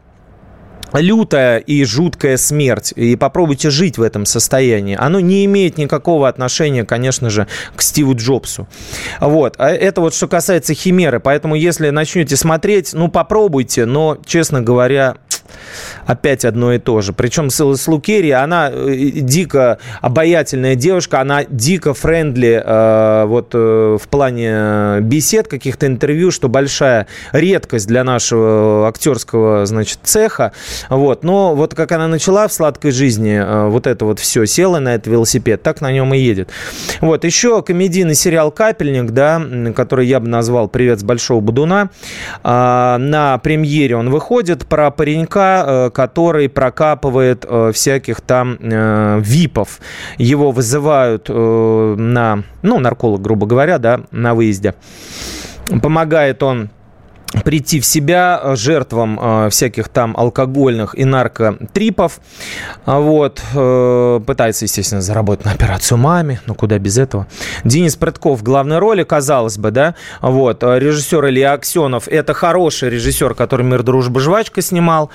лютая 0.93 1.59
и 1.59 1.85
жуткая 1.85 2.37
смерть. 2.37 2.93
И 2.97 3.17
попробуйте 3.17 3.71
жить 3.71 3.99
в 3.99 4.03
этом 4.03 4.27
состоянии. 4.27 4.97
Оно 4.99 5.21
не 5.21 5.45
имеет 5.45 5.79
никакого 5.79 6.29
отношения, 6.29 6.85
конечно 6.85 7.31
же, 7.31 7.47
к 7.77 7.83
Стиву 7.83 8.15
Джобсу. 8.15 8.69
Вот. 9.21 9.55
А 9.59 9.71
это 9.71 10.01
вот 10.01 10.15
что 10.15 10.29
касается 10.29 10.75
Химеры. 10.75 11.21
Поэтому, 11.21 11.55
если 11.55 11.91
начнете 11.91 12.37
смотреть, 12.37 12.93
ну, 12.93 13.09
попробуйте. 13.09 13.87
Но, 13.87 14.19
честно 14.25 14.61
говоря, 14.61 15.17
опять 16.07 16.45
одно 16.45 16.73
и 16.73 16.79
то 16.79 17.01
же. 17.01 17.13
Причем 17.13 17.51
с, 17.51 17.77
с 17.77 17.89
Лукери, 17.89 18.31
она 18.31 18.71
э, 18.73 18.95
дико 18.95 19.79
обаятельная 20.01 20.75
девушка, 20.75 21.21
она 21.21 21.45
дико 21.49 21.95
френдли 21.95 22.63
э, 22.65 23.25
вот 23.27 23.51
э, 23.55 23.99
в 24.01 24.09
плане 24.09 25.01
бесед, 25.01 25.49
каких-то 25.49 25.87
интервью, 25.87 26.31
что 26.31 26.49
большая 26.49 27.07
редкость 27.33 27.87
для 27.87 28.05
нашего 28.05 28.89
актерского, 28.89 29.67
значит, 29.67 29.99
цеха. 30.03 30.53
Вот. 30.89 31.25
Но 31.25 31.55
вот 31.55 31.75
как 31.75 31.93
она 31.93 32.09
начала 32.09 32.49
в 32.49 32.53
сладкой 32.53 32.93
жизни, 32.93 33.69
вот 33.69 33.87
это 33.87 34.05
вот 34.05 34.19
все, 34.19 34.47
села 34.47 34.79
на 34.79 34.95
этот 34.95 35.07
велосипед, 35.09 35.63
так 35.63 35.81
на 35.81 35.93
нем 35.93 36.15
и 36.15 36.19
едет. 36.19 36.51
Вот. 37.01 37.25
Еще 37.25 37.63
комедийный 37.63 38.15
сериал 38.15 38.51
«Капельник», 38.51 39.11
да, 39.11 39.43
который 39.75 40.07
я 40.07 40.21
бы 40.21 40.29
назвал 40.29 40.69
«Привет 40.69 41.01
с 41.01 41.03
Большого 41.03 41.41
Будуна». 41.41 41.91
Э, 42.45 42.97
на 42.99 43.39
премьере 43.39 43.97
он 43.97 44.11
выходит 44.11 44.67
про 44.67 44.91
паренька, 44.91 45.42
э, 45.43 45.91
который 45.91 46.49
прокапывает 46.49 47.45
э, 47.49 47.73
всяких 47.73 48.21
там 48.21 48.59
э, 48.61 49.21
випов. 49.21 49.81
Его 50.19 50.51
вызывают 50.51 51.29
на, 51.29 52.43
ну, 52.63 52.79
нарколог, 52.79 53.21
грубо 53.21 53.47
говоря, 53.47 53.79
да, 53.79 54.01
на 54.11 54.35
выезде. 54.35 54.75
Помогает 55.83 56.43
он 56.43 56.71
прийти 57.45 57.81
в 57.81 57.87
себя 57.87 58.41
э, 58.43 58.57
жертвам 58.57 59.19
э, 59.21 59.51
всяких 59.51 59.89
там 59.89 60.15
алкогольных 60.17 60.99
и 60.99 61.05
наркотрипов. 61.05 62.21
А 62.85 62.99
вот. 62.99 63.43
Э, 63.55 64.21
пытается, 64.27 64.65
естественно, 64.65 65.01
заработать 65.01 65.45
на 65.45 65.53
операцию 65.53 65.99
маме. 65.99 66.41
Ну, 66.47 66.55
куда 66.55 66.79
без 66.79 66.99
этого. 66.99 67.27
Денис 67.65 67.97
Прытков 67.97 68.41
в 68.41 68.43
главной 68.43 68.79
роли, 68.79 69.03
казалось 69.03 69.59
бы, 69.59 69.71
да. 69.71 69.95
Вот. 70.21 70.63
Режиссер 70.63 71.29
Илья 71.29 71.53
Аксенов. 71.53 72.09
Это 72.09 72.35
хороший 72.35 72.91
режиссер, 72.91 73.35
который 73.35 73.65
«Мир, 73.65 73.83
дружба, 73.83 74.21
жвачка» 74.21 74.63
снимал. 74.63 75.11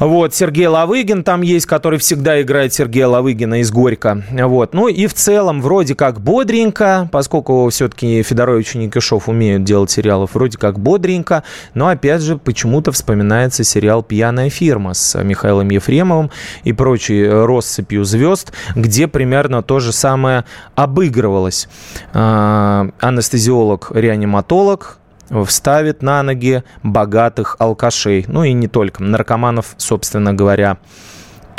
Вот, 0.00 0.34
Сергей 0.34 0.66
Лавыгин 0.66 1.24
там 1.24 1.42
есть, 1.42 1.66
который 1.66 1.98
всегда 1.98 2.40
играет 2.40 2.72
Сергея 2.72 3.06
Лавыгина 3.06 3.60
из 3.60 3.70
Горько. 3.70 4.22
Вот. 4.32 4.72
Ну 4.72 4.88
и 4.88 5.06
в 5.06 5.12
целом 5.12 5.60
вроде 5.60 5.94
как 5.94 6.22
бодренько, 6.22 7.10
поскольку 7.12 7.68
все-таки 7.68 8.22
Федорович 8.22 8.76
и 8.76 8.78
Никишов 8.78 9.28
умеют 9.28 9.64
делать 9.64 9.90
сериалов, 9.90 10.34
вроде 10.34 10.56
как 10.56 10.78
бодренько, 10.78 11.42
но 11.74 11.88
опять 11.88 12.22
же 12.22 12.38
почему-то 12.38 12.92
вспоминается 12.92 13.62
сериал 13.62 14.02
«Пьяная 14.02 14.48
фирма» 14.48 14.94
с 14.94 15.22
Михаилом 15.22 15.68
Ефремовым 15.68 16.30
и 16.64 16.72
прочей 16.72 17.28
россыпью 17.28 18.04
звезд, 18.04 18.54
где 18.74 19.06
примерно 19.06 19.62
то 19.62 19.80
же 19.80 19.92
самое 19.92 20.46
обыгрывалось. 20.76 21.68
А, 22.14 22.88
анестезиолог-реаниматолог, 23.00 24.99
вставит 25.46 26.02
на 26.02 26.22
ноги 26.22 26.62
богатых 26.82 27.56
алкашей. 27.58 28.24
Ну 28.28 28.44
и 28.44 28.52
не 28.52 28.68
только, 28.68 29.02
наркоманов, 29.02 29.74
собственно 29.76 30.34
говоря 30.34 30.78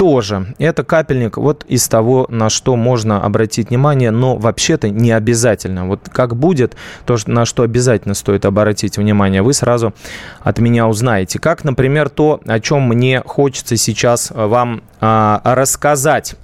тоже. 0.01 0.55
Это 0.57 0.83
капельник 0.83 1.37
вот 1.37 1.63
из 1.67 1.87
того, 1.87 2.25
на 2.27 2.49
что 2.49 2.75
можно 2.75 3.23
обратить 3.23 3.69
внимание, 3.69 4.09
но 4.09 4.35
вообще-то 4.35 4.89
не 4.89 5.11
обязательно. 5.11 5.85
Вот 5.85 6.09
как 6.11 6.35
будет, 6.35 6.75
то, 7.05 7.17
на 7.27 7.45
что 7.45 7.61
обязательно 7.61 8.15
стоит 8.15 8.45
обратить 8.45 8.97
внимание, 8.97 9.43
вы 9.43 9.53
сразу 9.53 9.93
от 10.41 10.57
меня 10.57 10.87
узнаете. 10.87 11.37
Как, 11.37 11.63
например, 11.63 12.09
то, 12.09 12.41
о 12.47 12.59
чем 12.59 12.87
мне 12.87 13.21
хочется 13.23 13.77
сейчас 13.77 14.31
вам 14.33 14.81
а, 14.99 15.39
рассказать. 15.43 16.35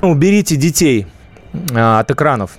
Уберите 0.00 0.56
детей 0.56 1.06
а, 1.74 2.00
от 2.00 2.10
экранов. 2.10 2.52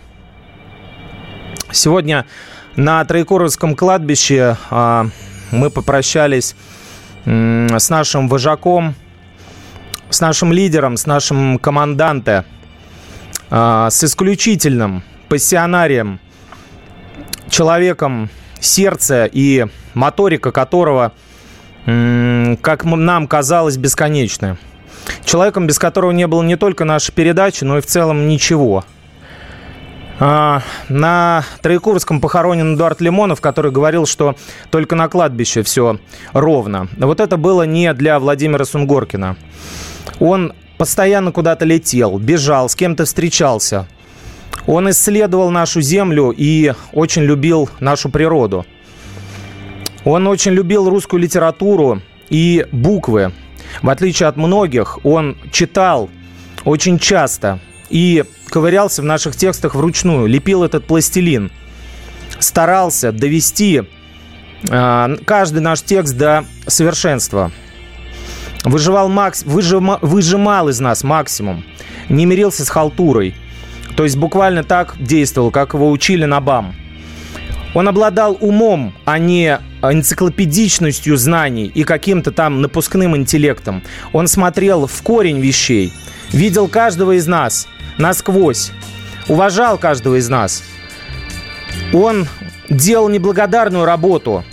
Сегодня 1.71 2.27
на 2.75 3.05
Троекуровском 3.05 3.75
кладбище 3.75 4.57
а, 4.69 5.07
мы 5.51 5.69
попрощались 5.69 6.55
с 7.25 7.89
нашим 7.89 8.27
вожаком, 8.27 8.95
с 10.09 10.19
нашим 10.19 10.51
лидером, 10.51 10.97
с 10.97 11.05
нашим 11.05 11.57
команданте, 11.59 12.45
а, 13.49 13.89
с 13.89 14.03
исключительным 14.03 15.03
пассионарием, 15.29 16.19
человеком, 17.49 18.29
сердце 18.59 19.29
и 19.31 19.67
моторика 19.93 20.51
которого, 20.51 21.11
как 21.85 22.85
нам 22.85 23.27
казалось, 23.27 23.77
бесконечны. 23.77 24.57
Человеком, 25.25 25.67
без 25.67 25.77
которого 25.77 26.11
не 26.11 26.27
было 26.27 26.41
не 26.43 26.55
только 26.55 26.85
нашей 26.85 27.11
передачи, 27.11 27.63
но 27.63 27.77
и 27.77 27.81
в 27.81 27.85
целом 27.85 28.27
ничего– 28.27 28.85
на 30.19 31.43
Троекуровском 31.61 32.21
похоронен 32.21 32.75
Эдуард 32.75 33.01
Лимонов, 33.01 33.41
который 33.41 33.71
говорил, 33.71 34.05
что 34.05 34.35
только 34.69 34.95
на 34.95 35.07
кладбище 35.07 35.63
все 35.63 35.99
ровно. 36.33 36.87
Вот 36.97 37.19
это 37.19 37.37
было 37.37 37.63
не 37.63 37.93
для 37.93 38.19
Владимира 38.19 38.65
Сунгоркина. 38.65 39.35
Он 40.19 40.53
постоянно 40.77 41.31
куда-то 41.31 41.65
летел, 41.65 42.17
бежал, 42.19 42.69
с 42.69 42.75
кем-то 42.75 43.05
встречался. 43.05 43.87
Он 44.67 44.89
исследовал 44.89 45.49
нашу 45.49 45.81
землю 45.81 46.33
и 46.35 46.73
очень 46.93 47.23
любил 47.23 47.69
нашу 47.79 48.09
природу. 48.09 48.65
Он 50.05 50.27
очень 50.27 50.51
любил 50.51 50.89
русскую 50.89 51.21
литературу 51.21 52.01
и 52.29 52.65
буквы. 52.71 53.33
В 53.81 53.89
отличие 53.89 54.27
от 54.27 54.37
многих, 54.37 55.03
он 55.05 55.37
читал 55.51 56.09
очень 56.65 56.99
часто 56.99 57.59
и 57.89 58.23
ковырялся 58.53 59.01
в 59.01 59.05
наших 59.05 59.35
текстах 59.35 59.73
вручную, 59.73 60.27
лепил 60.27 60.63
этот 60.63 60.85
пластилин, 60.85 61.51
старался 62.37 63.11
довести 63.11 63.81
э, 64.69 65.17
каждый 65.25 65.59
наш 65.61 65.81
текст 65.81 66.15
до 66.15 66.45
совершенства. 66.67 67.51
Выживал 68.63 69.09
макс, 69.09 69.41
выжима, 69.41 69.97
выжимал 70.03 70.69
из 70.69 70.79
нас 70.79 71.03
максимум, 71.03 71.65
не 72.09 72.27
мирился 72.27 72.63
с 72.63 72.69
халтурой. 72.69 73.35
То 73.95 74.03
есть 74.03 74.17
буквально 74.17 74.63
так 74.63 74.97
действовал, 74.99 75.49
как 75.49 75.73
его 75.73 75.89
учили 75.89 76.25
на 76.25 76.39
БАМ. 76.39 76.75
Он 77.73 77.87
обладал 77.87 78.37
умом, 78.39 78.93
а 79.03 79.17
не 79.17 79.59
энциклопедичностью 79.81 81.17
знаний 81.17 81.71
и 81.73 81.83
каким-то 81.83 82.31
там 82.31 82.61
напускным 82.61 83.17
интеллектом. 83.17 83.81
Он 84.11 84.27
смотрел 84.27 84.85
в 84.85 85.01
корень 85.01 85.39
вещей, 85.39 85.91
видел 86.31 86.67
каждого 86.67 87.13
из 87.17 87.25
нас– 87.25 87.67
насквозь, 87.97 88.71
уважал 89.27 89.77
каждого 89.77 90.15
из 90.15 90.29
нас. 90.29 90.63
Он 91.93 92.27
делал 92.69 93.09
неблагодарную 93.09 93.85
работу. 93.85 94.43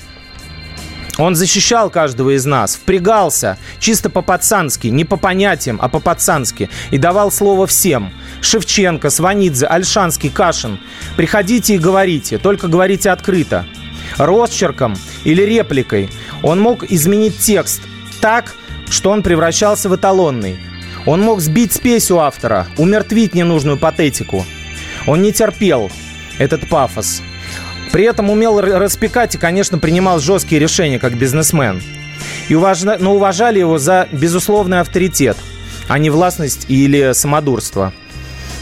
Он 1.18 1.34
защищал 1.34 1.91
каждого 1.91 2.34
из 2.34 2.47
нас, 2.47 2.76
впрягался 2.76 3.59
чисто 3.78 4.09
по-пацански, 4.09 4.86
не 4.86 5.05
по 5.05 5.16
понятиям, 5.16 5.78
а 5.82 5.88
по-пацански. 5.88 6.70
И 6.91 6.99
давал 6.99 7.30
слово 7.30 7.66
всем. 7.66 8.12
Шевченко, 8.41 9.11
Сванидзе, 9.11 9.66
Альшанский, 9.66 10.30
Кашин. 10.30 10.80
Приходите 11.16 11.74
и 11.74 11.78
говорите, 11.78 12.38
только 12.38 12.68
говорите 12.68 13.11
открыто. 13.11 13.66
Росчерком 14.16 14.97
или 15.24 15.43
репликой 15.43 16.11
он 16.43 16.61
мог 16.61 16.84
изменить 16.84 17.38
текст 17.38 17.82
так, 18.20 18.55
что 18.88 19.11
он 19.11 19.22
превращался 19.22 19.88
в 19.88 19.97
эталонный. 19.97 20.59
Он 21.07 21.22
мог 21.22 21.40
сбить 21.40 21.72
спесь 21.72 22.11
у 22.11 22.18
автора, 22.18 22.66
умертвить 22.76 23.34
ненужную 23.34 23.78
патетику. 23.78 24.44
Он 25.07 25.22
не 25.22 25.32
терпел 25.32 25.90
этот 26.38 26.68
пафос. 26.68 27.22
При 27.90 28.05
этом 28.05 28.30
умел 28.30 28.61
распекать 28.61 29.34
и, 29.34 29.38
конечно, 29.38 29.78
принимал 29.78 30.20
жесткие 30.20 30.61
решения 30.61 30.98
как 30.98 31.16
бизнесмен. 31.16 31.82
И 32.48 32.55
уважа... 32.55 32.98
Но 32.98 33.14
уважали 33.14 33.59
его 33.59 33.78
за 33.78 34.09
безусловный 34.12 34.80
авторитет, 34.80 35.36
а 35.88 35.98
не 35.98 36.11
властность 36.11 36.66
или 36.68 37.12
самодурство. 37.14 37.92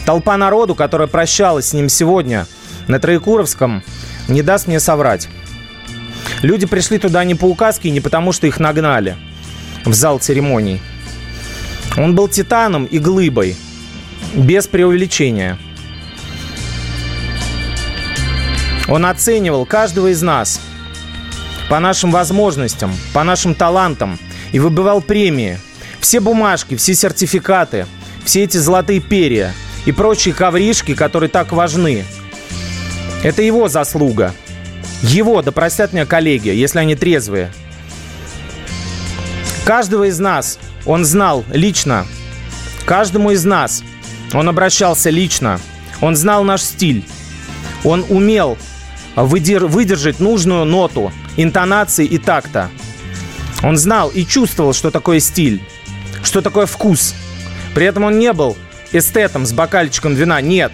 Толпа 0.05 0.37
народу, 0.37 0.75
которая 0.75 1.07
прощалась 1.07 1.67
с 1.67 1.73
ним 1.73 1.89
сегодня 1.89 2.47
на 2.87 2.99
Троекуровском, 2.99 3.83
не 4.27 4.41
даст 4.41 4.67
мне 4.67 4.79
соврать. 4.79 5.27
Люди 6.41 6.65
пришли 6.65 6.97
туда 6.97 7.23
не 7.25 7.35
по 7.35 7.45
указке 7.45 7.89
и 7.89 7.91
не 7.91 7.99
потому, 7.99 8.31
что 8.31 8.47
их 8.47 8.59
нагнали 8.59 9.17
в 9.83 9.93
зал 9.93 10.19
церемоний– 10.19 10.81
он 11.99 12.15
был 12.15 12.29
титаном 12.29 12.85
и 12.85 12.97
глыбой, 12.97 13.57
без 14.33 14.67
преувеличения. 14.67 15.57
Он 18.87 19.05
оценивал 19.05 19.65
каждого 19.65 20.07
из 20.07 20.21
нас 20.21 20.61
по 21.69 21.79
нашим 21.79 22.11
возможностям, 22.11 22.91
по 23.13 23.23
нашим 23.23 23.53
талантам 23.53 24.17
и 24.53 24.59
выбивал 24.59 25.01
премии. 25.01 25.59
Все 25.99 26.21
бумажки, 26.21 26.75
все 26.77 26.95
сертификаты, 26.95 27.85
все 28.23 28.43
эти 28.43 28.55
золотые 28.55 29.01
перья 29.01 29.53
и 29.85 29.91
прочие 29.91 30.33
ковришки, 30.33 30.95
которые 30.95 31.29
так 31.29 31.51
важны. 31.51 32.05
Это 33.23 33.41
его 33.41 33.67
заслуга. 33.67 34.33
Его, 35.03 35.41
да 35.41 35.51
простят 35.51 35.91
меня 35.91 36.05
коллеги, 36.05 36.47
если 36.47 36.79
они 36.79 36.95
трезвые. 36.95 37.51
Каждого 39.65 40.05
из 40.05 40.17
нас 40.19 40.57
он 40.85 41.05
знал 41.05 41.45
лично. 41.49 42.05
Каждому 42.85 43.31
из 43.31 43.45
нас 43.45 43.83
он 44.33 44.49
обращался 44.49 45.09
лично. 45.09 45.59
Он 46.01 46.15
знал 46.15 46.43
наш 46.43 46.61
стиль. 46.61 47.05
Он 47.83 48.05
умел 48.09 48.57
выдер- 49.15 49.67
выдержать 49.67 50.19
нужную 50.19 50.65
ноту, 50.65 51.11
интонации 51.37 52.05
и 52.05 52.17
такта. 52.17 52.69
Он 53.63 53.77
знал 53.77 54.09
и 54.09 54.25
чувствовал, 54.25 54.73
что 54.73 54.91
такое 54.91 55.19
стиль, 55.19 55.61
что 56.23 56.41
такое 56.41 56.65
вкус. 56.65 57.13
При 57.73 57.85
этом 57.85 58.03
он 58.05 58.19
не 58.19 58.33
был 58.33 58.57
эстетом 58.91 59.45
с 59.45 59.51
бокальчиком 59.53 60.15
вина, 60.15 60.41
нет. 60.41 60.71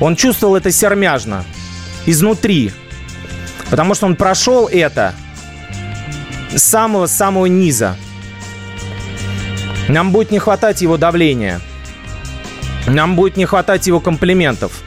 Он 0.00 0.14
чувствовал 0.14 0.56
это 0.56 0.70
сермяжно, 0.70 1.44
изнутри. 2.06 2.72
Потому 3.70 3.94
что 3.94 4.06
он 4.06 4.14
прошел 4.14 4.68
это 4.68 5.14
с 6.54 6.62
самого-самого 6.62 7.46
низа. 7.46 7.96
Нам 9.88 10.10
будет 10.10 10.30
не 10.30 10.38
хватать 10.38 10.82
его 10.82 10.96
давления. 10.96 11.60
Нам 12.86 13.14
будет 13.14 13.36
не 13.36 13.46
хватать 13.46 13.86
его 13.86 14.00
комплиментов. 14.00 14.82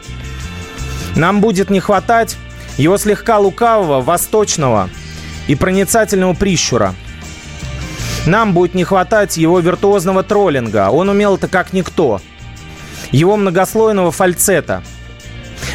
Нам 1.15 1.41
будет 1.41 1.69
не 1.69 1.79
хватать 1.79 2.37
его 2.77 2.97
слегка 2.97 3.39
лукавого, 3.39 4.01
восточного 4.01 4.89
и 5.47 5.55
проницательного 5.55 6.33
прищура. 6.33 6.95
Нам 8.25 8.53
будет 8.53 8.73
не 8.73 8.83
хватать 8.83 9.37
его 9.37 9.59
виртуозного 9.59 10.23
троллинга. 10.23 10.89
Он 10.89 11.09
умел 11.09 11.35
это 11.35 11.47
как 11.47 11.73
никто. 11.73 12.21
Его 13.11 13.37
многослойного 13.37 14.11
фальцета. 14.11 14.83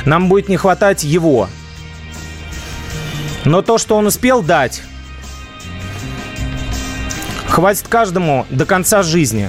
Нам 0.05 0.29
будет 0.29 0.49
не 0.49 0.57
хватать 0.57 1.03
его. 1.03 1.49
Но 3.45 3.63
то, 3.63 3.79
что 3.79 3.97
он 3.97 4.07
успел 4.07 4.43
дать, 4.43 4.83
хватит 7.55 7.87
каждому 7.87 8.47
до 8.51 8.67
конца 8.67 9.05
жизни. 9.05 9.49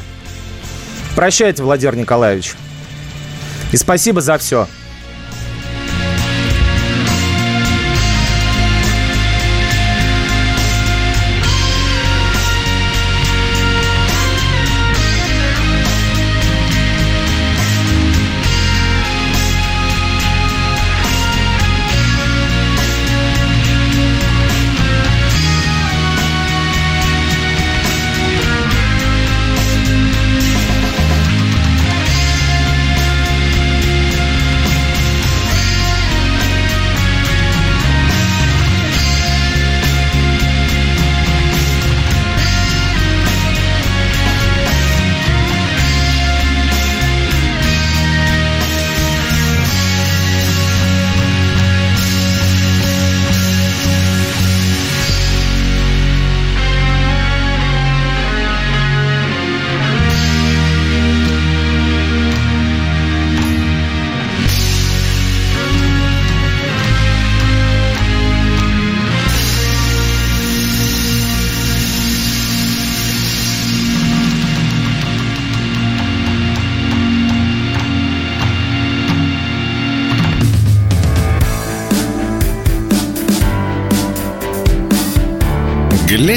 Прощайте, 1.16 1.64
Владимир 1.64 1.96
Николаевич. 1.96 2.54
И 3.72 3.78
спасибо 3.78 4.22
за 4.22 4.38
все. 4.38 4.68